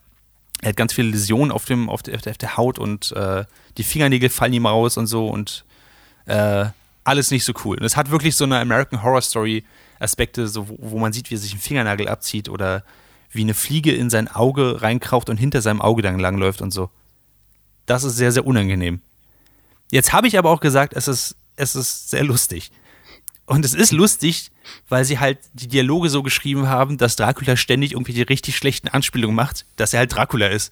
[0.61, 3.45] Er hat ganz viele Läsionen auf, dem, auf, der, auf der Haut und äh,
[3.79, 5.65] die Fingernägel fallen ihm raus und so und
[6.27, 6.67] äh,
[7.03, 7.79] alles nicht so cool.
[7.79, 9.65] Und es hat wirklich so eine American Horror Story
[10.01, 12.85] Aspekte, so, wo, wo man sieht, wie er sich einen Fingernagel abzieht oder
[13.31, 16.91] wie eine Fliege in sein Auge reinkraucht und hinter seinem Auge dann langläuft und so.
[17.87, 19.01] Das ist sehr, sehr unangenehm.
[19.91, 22.71] Jetzt habe ich aber auch gesagt, es ist, es ist sehr lustig.
[23.49, 24.51] Und es ist lustig,
[24.91, 29.35] weil sie halt die Dialoge so geschrieben haben, dass Dracula ständig irgendwelche richtig schlechten Anspielungen
[29.35, 30.71] macht, dass er halt Dracula ist.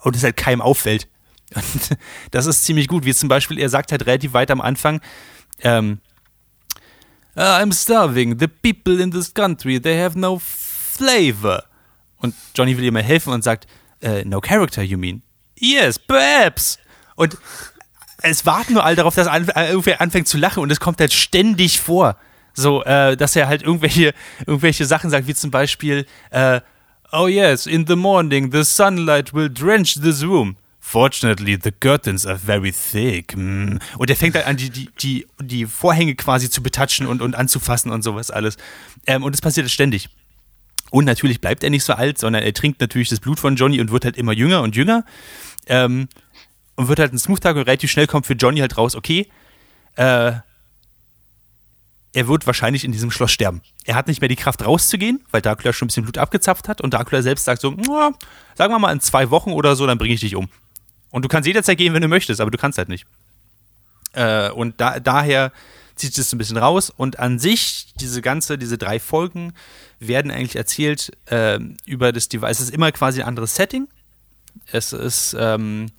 [0.00, 1.06] Und es halt keinem auffällt.
[1.54, 1.96] Und
[2.32, 5.00] das ist ziemlich gut, wie zum Beispiel, er sagt halt relativ weit am Anfang,
[5.60, 6.00] ähm,
[7.36, 11.62] "Ah, I'm starving, the people in this country, they have no flavor.
[12.16, 13.68] Und Johnny will ihm helfen und sagt,
[14.00, 15.22] äh, no character, you mean?
[15.56, 16.80] Yes, perhaps.
[17.14, 17.38] Und
[18.22, 21.12] es warten nur alle darauf, dass äh, irgendwer anfängt zu lachen und es kommt halt
[21.12, 22.16] ständig vor.
[22.54, 24.14] So, äh, dass er halt irgendwelche,
[24.46, 26.60] irgendwelche Sachen sagt, wie zum Beispiel, äh,
[27.12, 30.56] Oh yes, in the morning the sunlight will drench this room.
[30.80, 33.36] Fortunately, the curtains are very thick.
[33.36, 33.78] Mm.
[33.98, 37.34] Und er fängt halt an, die, die, die, die Vorhänge quasi zu betatschen und, und
[37.34, 38.56] anzufassen und sowas alles.
[39.06, 40.08] Ähm, und es passiert ständig.
[40.90, 43.80] Und natürlich bleibt er nicht so alt, sondern er trinkt natürlich das Blut von Johnny
[43.80, 45.04] und wird halt immer jünger und jünger.
[45.66, 46.08] Ähm,
[46.76, 49.28] und wird halt ein Smooth Tag und relativ schnell kommt für Johnny halt raus, okay,
[49.96, 50.32] äh,
[52.12, 53.60] er wird wahrscheinlich in diesem Schloss sterben.
[53.84, 56.80] Er hat nicht mehr die Kraft rauszugehen, weil Dracula schon ein bisschen Blut abgezapft hat
[56.80, 58.12] und Dracula selbst sagt so, "Na,
[58.54, 60.48] sagen wir mal in zwei Wochen oder so, dann bringe ich dich um.
[61.10, 63.06] Und du kannst jederzeit gehen, wenn du möchtest, aber du kannst halt nicht.
[64.12, 65.52] Äh, und da, daher
[65.94, 69.52] zieht es ein bisschen raus und an sich, diese ganze, diese drei Folgen
[69.98, 72.60] werden eigentlich erzählt äh, über das Device.
[72.60, 73.88] Es ist immer quasi ein anderes Setting.
[74.72, 75.90] Es ist ähm,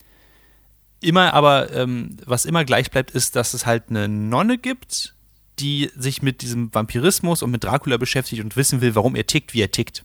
[1.02, 5.16] immer aber, ähm, was immer gleich bleibt, ist, dass es halt eine Nonne gibt,
[5.60, 9.54] die sich mit diesem Vampirismus und mit Dracula beschäftigt und wissen will, warum er tickt,
[9.54, 10.04] wie er tickt.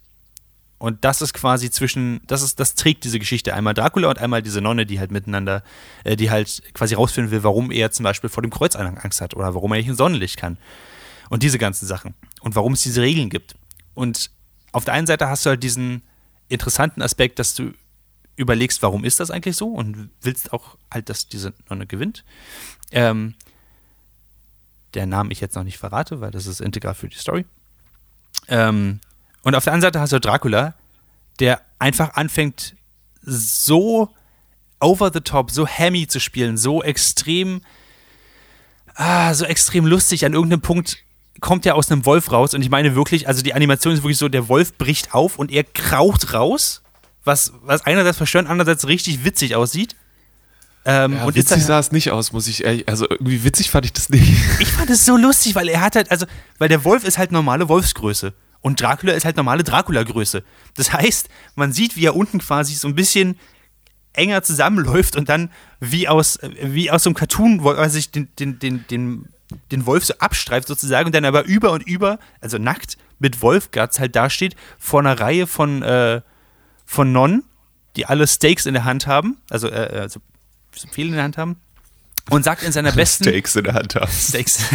[0.79, 3.55] Und das ist quasi zwischen, das ist, das trägt diese Geschichte.
[3.55, 5.63] Einmal Dracula und einmal diese Nonne, die halt miteinander,
[6.03, 9.35] äh, die halt quasi rausfinden will, warum er zum Beispiel vor dem Kreuzeingang Angst hat
[9.35, 10.59] oder warum er nicht in Sonnenlicht kann.
[11.31, 12.15] Und diese ganzen Sachen.
[12.41, 13.55] Und warum es diese Regeln gibt.
[13.95, 14.31] Und
[14.73, 16.03] auf der einen Seite hast du halt diesen
[16.49, 17.73] interessanten Aspekt, dass du
[18.37, 22.25] überlegst, warum ist das eigentlich so und willst auch halt, dass diese Nonne gewinnt.
[22.91, 23.35] Ähm,
[24.95, 27.45] der Namen ich jetzt noch nicht verrate, weil das ist integral für die Story.
[28.49, 29.01] Ähm,
[29.43, 30.75] und auf der anderen Seite hast du Dracula,
[31.41, 32.75] der einfach anfängt,
[33.23, 34.11] so
[34.81, 37.63] over the top, so hammy zu spielen, so extrem,
[38.95, 40.25] ah, so extrem lustig.
[40.25, 40.99] An irgendeinem Punkt
[41.41, 44.19] kommt er aus einem Wolf raus und ich meine wirklich, also die Animation ist wirklich
[44.19, 46.83] so, der Wolf bricht auf und er kraucht raus,
[47.25, 49.97] was, was einerseits verstörend, andererseits richtig witzig aussieht.
[50.85, 53.85] Ähm, Ja, und witzig sah es nicht aus, muss ich ehrlich, also irgendwie witzig fand
[53.85, 54.33] ich das nicht.
[54.59, 56.27] ich fand es so lustig, weil er hat halt, also,
[56.59, 60.43] weil der Wolf ist halt normale Wolfsgröße und Dracula ist halt normale Dracula-Größe.
[60.77, 63.39] Das heißt, man sieht, wie er unten quasi so ein bisschen
[64.13, 65.51] enger zusammenläuft und dann
[65.81, 69.29] wie aus, wie aus so einem Cartoon, wo er sich den, den, den, den,
[69.71, 74.01] den Wolf so abstreift sozusagen und dann aber über und über, also nackt mit Wolfgatz
[74.01, 76.21] halt dasteht, vor einer Reihe von, äh,
[76.93, 77.43] von Nonnen,
[77.97, 80.21] die alle Steaks in der Hand haben, also, äh, also
[80.77, 81.57] so viel in der Hand haben
[82.31, 84.11] und sagt in seiner besten Steaks in der Hand haben.
[84.13, 84.61] Steaks.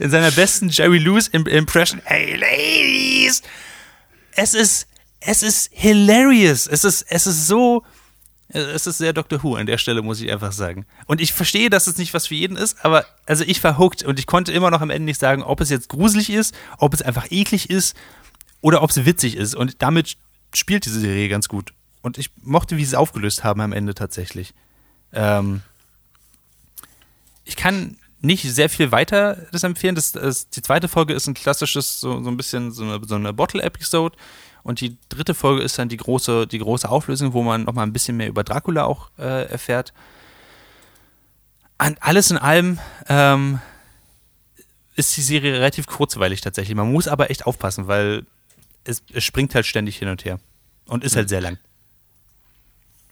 [0.00, 2.00] In seiner besten Jerry Lewis Im- Impression.
[2.04, 3.42] Hey Ladies!
[4.32, 4.86] Es ist,
[5.18, 6.68] es ist hilarious.
[6.68, 7.82] Es ist, es ist so,
[8.50, 10.86] es ist sehr Doctor Who an der Stelle, muss ich einfach sagen.
[11.06, 14.04] Und ich verstehe, dass es nicht was für jeden ist, aber also ich war hooked
[14.04, 16.94] und ich konnte immer noch am Ende nicht sagen, ob es jetzt gruselig ist, ob
[16.94, 17.96] es einfach eklig ist
[18.60, 19.56] oder ob sie witzig ist.
[19.56, 20.16] Und damit
[20.54, 21.72] spielt diese Serie ganz gut.
[22.02, 24.54] Und ich mochte, wie sie es aufgelöst haben am Ende tatsächlich.
[25.12, 25.62] Ähm,
[27.44, 29.94] ich kann nicht sehr viel weiter das empfehlen.
[29.94, 33.14] Das, das, die zweite Folge ist ein klassisches, so, so ein bisschen so eine, so
[33.14, 34.16] eine Bottle-Episode.
[34.62, 37.92] Und die dritte Folge ist dann die große, die große Auflösung, wo man nochmal ein
[37.92, 39.92] bisschen mehr über Dracula auch äh, erfährt.
[41.78, 42.78] An alles in allem
[43.08, 43.60] ähm,
[44.96, 46.76] ist die Serie relativ kurzweilig tatsächlich.
[46.76, 48.26] Man muss aber echt aufpassen, weil
[48.88, 50.40] es, es springt halt ständig hin und her.
[50.86, 51.58] Und ist halt sehr lang.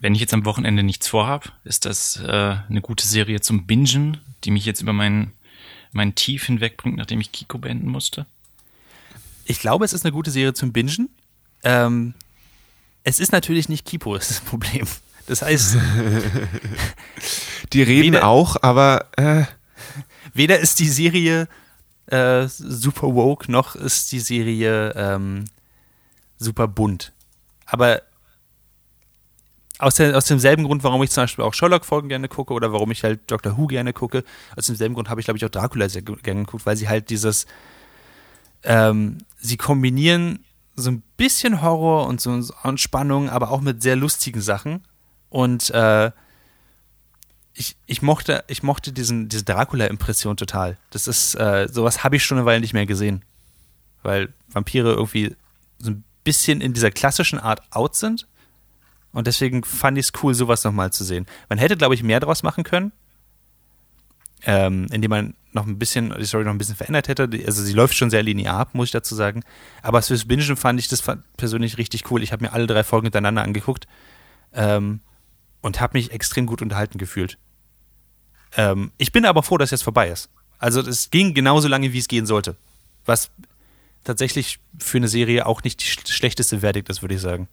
[0.00, 4.18] Wenn ich jetzt am Wochenende nichts vorhab, ist das äh, eine gute Serie zum Bingen,
[4.44, 5.32] die mich jetzt über mein,
[5.92, 8.26] mein Tief hinwegbringt, nachdem ich Kiko beenden musste?
[9.44, 11.08] Ich glaube, es ist eine gute Serie zum Bingen.
[11.64, 12.14] Ähm,
[13.04, 14.86] es ist natürlich nicht Kipo, das ist das Problem.
[15.26, 15.76] Das heißt,
[17.72, 19.44] Die reden Weder- auch, aber äh,
[20.34, 21.48] weder ist die Serie
[22.06, 25.44] äh, super woke, noch ist die Serie ähm,
[26.38, 27.12] super bunt.
[27.66, 28.02] Aber
[29.78, 32.90] aus, der, aus demselben Grund, warum ich zum Beispiel auch Sherlock-Folgen gerne gucke oder warum
[32.90, 34.24] ich halt Doctor Who gerne gucke,
[34.56, 36.88] aus demselben Grund habe ich, glaube ich, auch Dracula sehr ge- gerne geguckt, weil sie
[36.88, 37.46] halt dieses,
[38.62, 40.44] ähm, sie kombinieren
[40.76, 44.84] so ein bisschen Horror und so so Spannung, aber auch mit sehr lustigen Sachen.
[45.28, 46.10] Und äh,
[47.54, 50.78] ich, ich mochte, ich mochte diesen, diese Dracula-Impression total.
[50.90, 53.24] Das ist, äh, sowas habe ich schon eine Weile nicht mehr gesehen.
[54.02, 55.34] Weil Vampire irgendwie
[55.78, 58.26] so ein bisschen in dieser klassischen Art out sind.
[59.12, 61.24] Und deswegen fand ich es cool, sowas nochmal zu sehen.
[61.48, 62.92] Man hätte, glaube ich, mehr draus machen können.
[64.44, 67.30] Ähm, indem man noch ein bisschen, die Story noch ein bisschen verändert hätte.
[67.46, 69.42] Also sie läuft schon sehr linear ab, muss ich dazu sagen.
[69.80, 71.02] Aber fürs Bingen fand ich das
[71.38, 72.22] persönlich richtig cool.
[72.22, 73.86] Ich habe mir alle drei Folgen hintereinander angeguckt.
[74.52, 75.00] Ähm,
[75.62, 77.38] und habe mich extrem gut unterhalten gefühlt.
[78.56, 80.30] Ähm, ich bin aber froh, dass jetzt vorbei ist.
[80.58, 82.56] Also es ging genauso lange, wie es gehen sollte.
[83.04, 83.30] Was
[84.06, 87.48] tatsächlich für eine Serie auch nicht die sch schlechteste Verdict ist, würde ich sagen.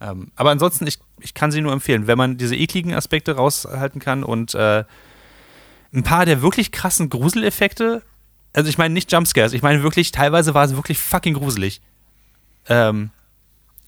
[0.00, 4.00] Ähm, aber ansonsten, ich, ich kann sie nur empfehlen, wenn man diese ekligen Aspekte raushalten
[4.00, 4.84] kann und äh,
[5.92, 8.02] ein paar der wirklich krassen Gruseleffekte,
[8.52, 11.80] also ich meine nicht Jumpscares, ich meine wirklich, teilweise war es wirklich fucking gruselig.
[12.66, 13.10] Ähm,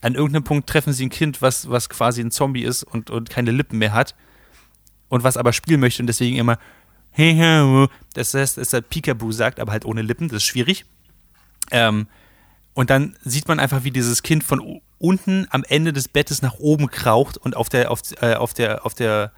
[0.03, 3.31] an irgendeinem Punkt treffen sie ein Kind, was, was quasi ein Zombie ist und, und
[3.31, 4.15] keine Lippen mehr hat
[5.09, 6.59] und was aber spielen möchte und deswegen immer
[8.15, 10.85] das heißt, dass er Peekaboo sagt, aber halt ohne Lippen, das ist schwierig.
[11.71, 12.07] Ähm,
[12.75, 16.55] und dann sieht man einfach, wie dieses Kind von unten am Ende des Bettes nach
[16.55, 19.33] oben kraucht und auf der, auf, äh, auf der, auf der,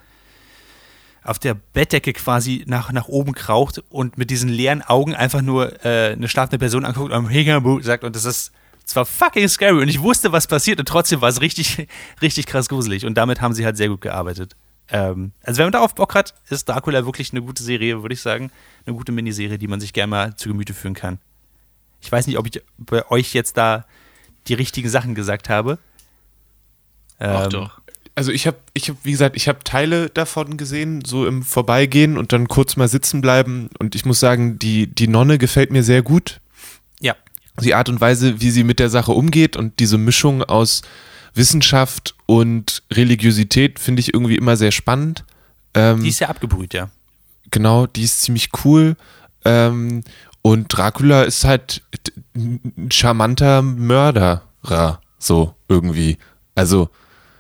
[1.25, 5.85] auf der Bettdecke quasi nach, nach oben kraucht und mit diesen leeren Augen einfach nur
[5.85, 8.53] äh, eine schlafende Person anguckt und Peekaboo sagt und das ist
[8.85, 11.89] zwar fucking scary und ich wusste, was passiert und trotzdem war es richtig,
[12.22, 14.55] richtig krass gruselig und damit haben sie halt sehr gut gearbeitet.
[14.91, 18.20] Ähm, also wenn man darauf Bock hat, ist Dracula wirklich eine gute Serie, würde ich
[18.20, 18.51] sagen.
[18.87, 21.18] Eine gute Miniserie, die man sich gerne mal zu Gemüte führen kann.
[22.01, 23.87] Ich weiß nicht, ob ich bei euch jetzt da
[24.47, 25.78] die richtigen Sachen gesagt habe.
[27.18, 27.80] Ähm, doch.
[28.14, 32.18] also ich habe, ich habe, wie gesagt, ich habe Teile davon gesehen, so im Vorbeigehen
[32.18, 33.70] und dann kurz mal sitzen bleiben.
[33.78, 36.41] Und ich muss sagen, die, die Nonne gefällt mir sehr gut.
[37.01, 37.16] Ja,
[37.61, 40.82] Die Art und Weise, wie sie mit der Sache umgeht und diese Mischung aus
[41.35, 45.24] Wissenschaft und Religiosität finde ich irgendwie immer sehr spannend.
[45.74, 46.89] Ähm, die ist ja abgebrüht, ja.
[47.51, 48.97] genau, die ist ziemlich cool.
[49.45, 50.03] Ähm,
[50.43, 51.82] und Dracula ist halt
[52.37, 54.43] ein charmanter Mörderer,
[55.18, 56.18] so irgendwie.
[56.55, 56.91] Also,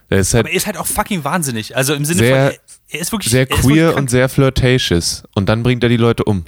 [0.08, 1.76] er ist halt Aber er ist halt auch fucking wahnsinnig.
[1.76, 3.98] Also im Sinne Sehr- von, er, ist wirklich sehr er wirklich queer krank.
[3.98, 5.24] und sehr flirtatious.
[5.34, 6.44] Und dann bringt er die Leute um.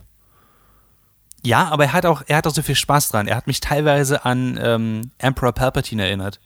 [1.44, 3.28] Ja, aber er hat auch, er hat auch so viel Spaß dran.
[3.28, 6.40] Er hat mich teilweise an ähm, Emperor Palpatine erinnert.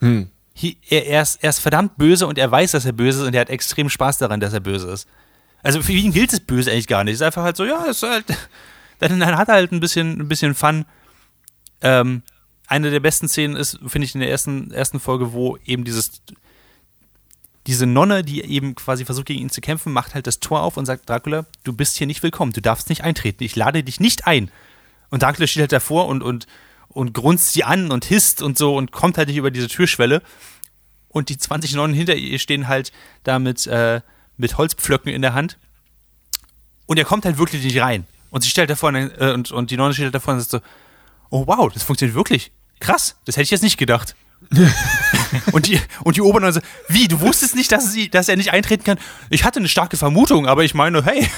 [0.00, 0.30] Hm.
[0.88, 3.34] Er, er, ist, er ist verdammt böse und er weiß, dass er böse ist und
[3.34, 5.06] er hat extrem Spaß daran, dass er böse ist.
[5.62, 7.14] Also für ihn gilt es böse eigentlich gar nicht.
[7.14, 8.24] Es ist einfach halt so, ja, es ist halt,
[8.98, 10.84] dann, dann hat er halt ein bisschen, ein bisschen Fun.
[11.80, 12.22] Ähm,
[12.66, 16.22] eine der besten Szenen ist, finde ich, in der ersten, ersten Folge, wo eben dieses,
[17.66, 20.76] diese Nonne, die eben quasi versucht, gegen ihn zu kämpfen, macht halt das Tor auf
[20.76, 24.00] und sagt, Dracula, du bist hier nicht willkommen, du darfst nicht eintreten, ich lade dich
[24.00, 24.50] nicht ein.
[25.10, 26.46] Und Dracula steht halt davor und, und,
[26.98, 30.20] und grunzt sie an und hisst und so und kommt halt nicht über diese Türschwelle.
[31.06, 32.90] Und die 20 Nonnen hinter ihr stehen halt
[33.22, 34.00] da mit, äh,
[34.36, 35.58] mit Holzpflöcken in der Hand.
[36.86, 38.04] Und er kommt halt wirklich nicht rein.
[38.30, 40.60] Und sie stellt davor äh, und, und die Nonne steht halt davor und sagt so,
[41.30, 42.50] oh wow, das funktioniert wirklich.
[42.80, 44.16] Krass, das hätte ich jetzt nicht gedacht.
[45.52, 48.50] und die, und die Obernonne so, wie, du wusstest nicht, dass, sie, dass er nicht
[48.50, 48.98] eintreten kann?
[49.30, 51.30] Ich hatte eine starke Vermutung, aber ich meine, hey.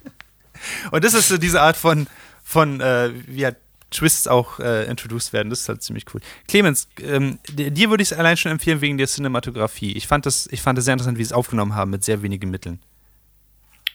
[0.92, 2.06] und das ist so diese Art von,
[2.42, 3.56] von äh, wie halt
[3.92, 5.50] Twists auch äh, introduced werden.
[5.50, 6.20] Das ist halt ziemlich cool.
[6.48, 9.92] Clemens, ähm, dir würde ich es allein schon empfehlen wegen der Cinematografie.
[9.92, 12.22] Ich fand das, ich fand das sehr interessant, wie sie es aufgenommen haben mit sehr
[12.22, 12.80] wenigen Mitteln.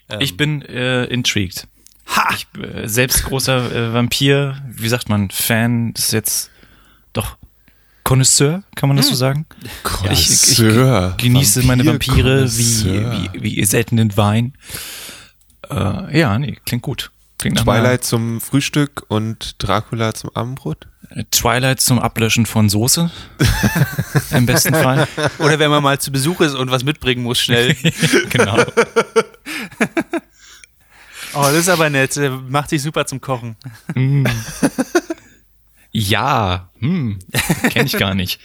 [0.09, 1.67] Ähm, Ich bin äh, intrigued.
[2.33, 6.51] Ich, äh, selbst großer äh, Vampir, wie sagt man, Fan, das ist jetzt
[7.13, 7.37] doch
[8.03, 9.45] Connoisseur, kann man das so sagen?
[9.63, 9.69] Ich,
[10.11, 11.15] ich, ich Connoisseur.
[11.17, 14.53] genieße meine Vampire wie, wie, wie seltenen Wein.
[15.69, 17.11] Äh, ja, nee, klingt gut.
[17.37, 20.87] Klingt Twilight zum Frühstück und Dracula zum Abendbrot?
[21.31, 23.11] Twilight zum Ablöschen von Soße.
[24.31, 25.07] Im besten Fall.
[25.39, 27.75] Oder wenn man mal zu Besuch ist und was mitbringen muss, schnell.
[28.29, 28.57] genau.
[31.33, 32.17] Oh, das ist aber nett.
[32.17, 33.55] Äh, Macht sich super zum Kochen.
[35.91, 37.19] Ja, hm,
[37.69, 38.39] kenne ich gar nicht.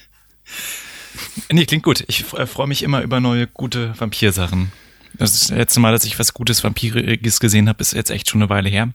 [1.50, 2.04] Nee, klingt gut.
[2.08, 4.72] Ich äh, freue mich immer über neue, gute Vampirsachen.
[5.14, 8.50] Das letzte Mal, dass ich was Gutes Vampiriges gesehen habe, ist jetzt echt schon eine
[8.50, 8.92] Weile her.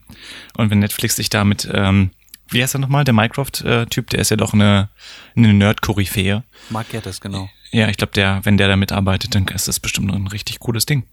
[0.56, 2.10] Und wenn Netflix sich damit, ähm,
[2.50, 4.88] wie heißt er nochmal, der Minecraft-Typ, der ist ja doch eine,
[5.36, 6.42] eine Nerd-Koryphäe.
[6.70, 7.48] Mark Gertes, genau.
[7.70, 10.86] Ja, ich glaube, der, wenn der da mitarbeitet, dann ist das bestimmt ein richtig cooles
[10.86, 11.04] Ding.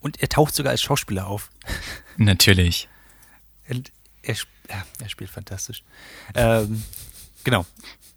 [0.00, 1.50] Und er taucht sogar als Schauspieler auf.
[2.16, 2.88] Natürlich.
[3.66, 3.76] Er,
[4.22, 4.36] er,
[5.00, 5.82] er spielt fantastisch.
[6.34, 6.84] Ähm,
[7.42, 7.66] genau.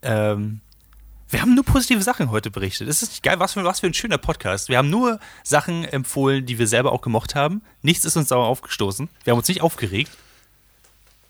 [0.02, 0.62] Ähm,
[1.30, 2.88] wir haben nur positive Sachen heute berichtet.
[2.90, 4.70] Das ist nicht geil, was für, was für ein schöner Podcast.
[4.70, 7.62] Wir haben nur Sachen empfohlen, die wir selber auch gemocht haben.
[7.82, 9.10] Nichts ist uns sauer aufgestoßen.
[9.24, 10.12] Wir haben uns nicht aufgeregt.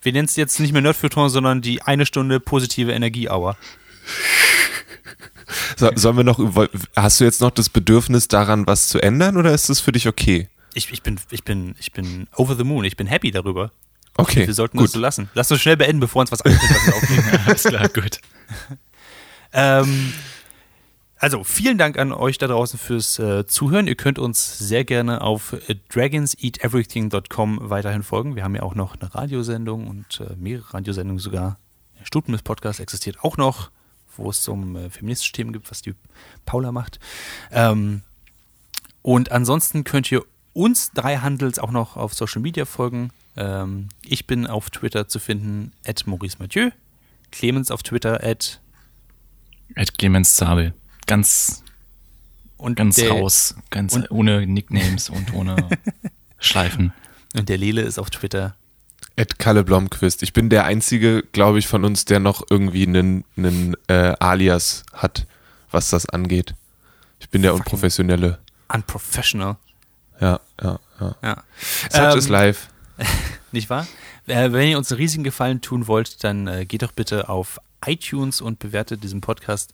[0.02, 3.58] Wir nennen es jetzt nicht mehr Nerdfeuilleton, sondern die eine Stunde positive Energie-Hour.
[5.78, 6.40] So, sollen wir noch,
[6.96, 10.08] hast du jetzt noch das Bedürfnis daran, was zu ändern oder ist das für dich
[10.08, 10.48] okay?
[10.74, 12.86] Ich, ich, bin, ich, bin, ich bin over the moon.
[12.86, 13.72] Ich bin happy darüber.
[14.16, 14.88] Okay, Wir sollten gut.
[14.88, 15.30] das so lassen.
[15.34, 16.52] Lass uns schnell beenden, bevor uns was wir
[16.96, 17.40] aufregen.
[17.46, 18.20] Alles klar, gut.
[19.54, 20.14] Ähm,
[21.22, 23.88] also, vielen Dank an euch da draußen fürs äh, Zuhören.
[23.88, 28.38] Ihr könnt uns sehr gerne auf äh, dragonseateverything.com weiterhin folgen.
[28.38, 31.58] Wir haben ja auch noch eine Radiosendung und äh, mehrere Radiosendungen sogar.
[32.00, 33.70] Der Stutenmist Podcast existiert auch noch,
[34.16, 35.94] wo es um äh, feministische Themen gibt, was die
[36.46, 37.00] Paula macht.
[37.52, 38.02] Ähm,
[39.02, 40.24] und ansonsten könnt ihr
[40.54, 43.12] uns drei Handels auch noch auf Social Media folgen.
[43.36, 46.70] Ähm, ich bin auf Twitter zu finden, at Maurice Mathieu.
[47.32, 48.62] Clemens auf Twitter, at
[49.76, 50.74] Ed Clemens Zabel.
[51.08, 51.64] Ganz,
[52.58, 53.56] und ganz der, raus.
[53.70, 55.56] Ganz und- ohne Nicknames und ohne
[56.40, 56.94] Schleifen.
[57.36, 58.56] Und der Lele ist auf Twitter.
[59.16, 60.24] Ed Kalle Blomqvist.
[60.24, 64.84] Ich bin der einzige, glaube ich, von uns, der noch irgendwie einen, einen äh, Alias
[64.94, 65.26] hat,
[65.72, 66.56] was das angeht.
[67.20, 68.40] Ich bin der Fucking- Unprofessionelle.
[68.74, 69.58] Unprofessional.
[70.22, 71.16] Ja, ja, ja.
[71.22, 71.44] Ja.
[71.92, 72.68] Such Ähm, is life.
[73.52, 73.88] Nicht wahr?
[74.28, 77.60] Äh, wenn ihr uns einen riesigen Gefallen tun wollt, dann äh, geht doch bitte auf
[77.86, 79.74] iTunes und bewertet diesen Podcast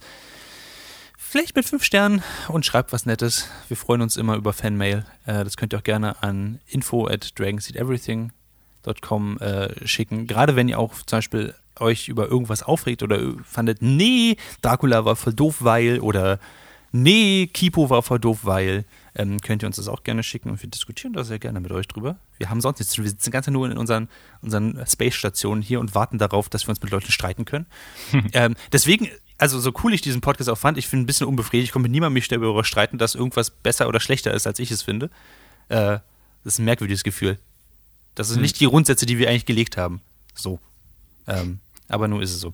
[1.36, 3.50] vielleicht mit fünf Sternen und schreibt was Nettes.
[3.68, 5.06] Wir freuen uns immer über Fanmail.
[5.26, 10.28] Äh, das könnt ihr auch gerne an info at dragonseedeverything.com äh, schicken.
[10.28, 15.18] Gerade wenn ihr auch zum Beispiel euch über irgendwas aufregt oder fandet, nee, Dracula war
[15.18, 16.40] voll doof, weil oder
[16.94, 18.86] nee, Kipo war voll doof, weil
[19.16, 21.72] ähm, könnt ihr uns das auch gerne schicken und wir diskutieren da sehr gerne mit
[21.72, 22.18] euch drüber.
[22.38, 22.92] Wir haben sonst nichts.
[22.92, 23.06] zu tun.
[23.06, 24.10] Wir sitzen ganz nur in unseren,
[24.42, 27.66] unseren Space-Stationen hier und warten darauf, dass wir uns mit Leuten streiten können.
[28.34, 31.70] ähm, deswegen, also so cool ich diesen Podcast auch fand, ich bin ein bisschen unbefriedigt.
[31.70, 34.70] Ich komme mit niemandem mich darüber streiten, dass irgendwas besser oder schlechter ist, als ich
[34.70, 35.10] es finde.
[35.70, 36.00] Äh,
[36.44, 37.40] das ist ein merkwürdiges Gefühl.
[38.16, 40.02] Das sind nicht die Grundsätze, die wir eigentlich gelegt haben.
[40.34, 40.60] So.
[41.28, 42.54] Ähm, aber nur ist es so.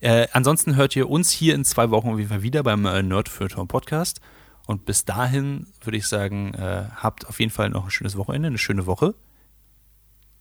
[0.00, 3.02] Äh, ansonsten hört ihr uns hier in zwei Wochen auf jeden Fall wieder beim äh,
[3.02, 3.30] Nerd
[3.68, 4.20] Podcast.
[4.66, 8.48] Und bis dahin würde ich sagen, äh, habt auf jeden Fall noch ein schönes Wochenende,
[8.48, 9.14] eine schöne Woche.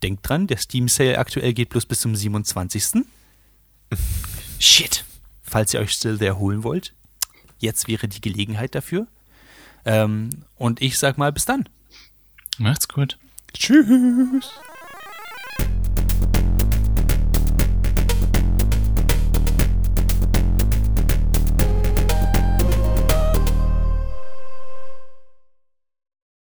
[0.03, 3.05] Denkt dran, der Steam Sale aktuell geht bloß bis zum 27.
[4.59, 5.05] Shit.
[5.43, 6.93] Falls ihr euch Still There holen wollt,
[7.59, 9.07] jetzt wäre die Gelegenheit dafür.
[9.85, 11.69] Ähm, und ich sag mal bis dann.
[12.57, 13.19] Macht's gut.
[13.53, 14.49] Tschüss.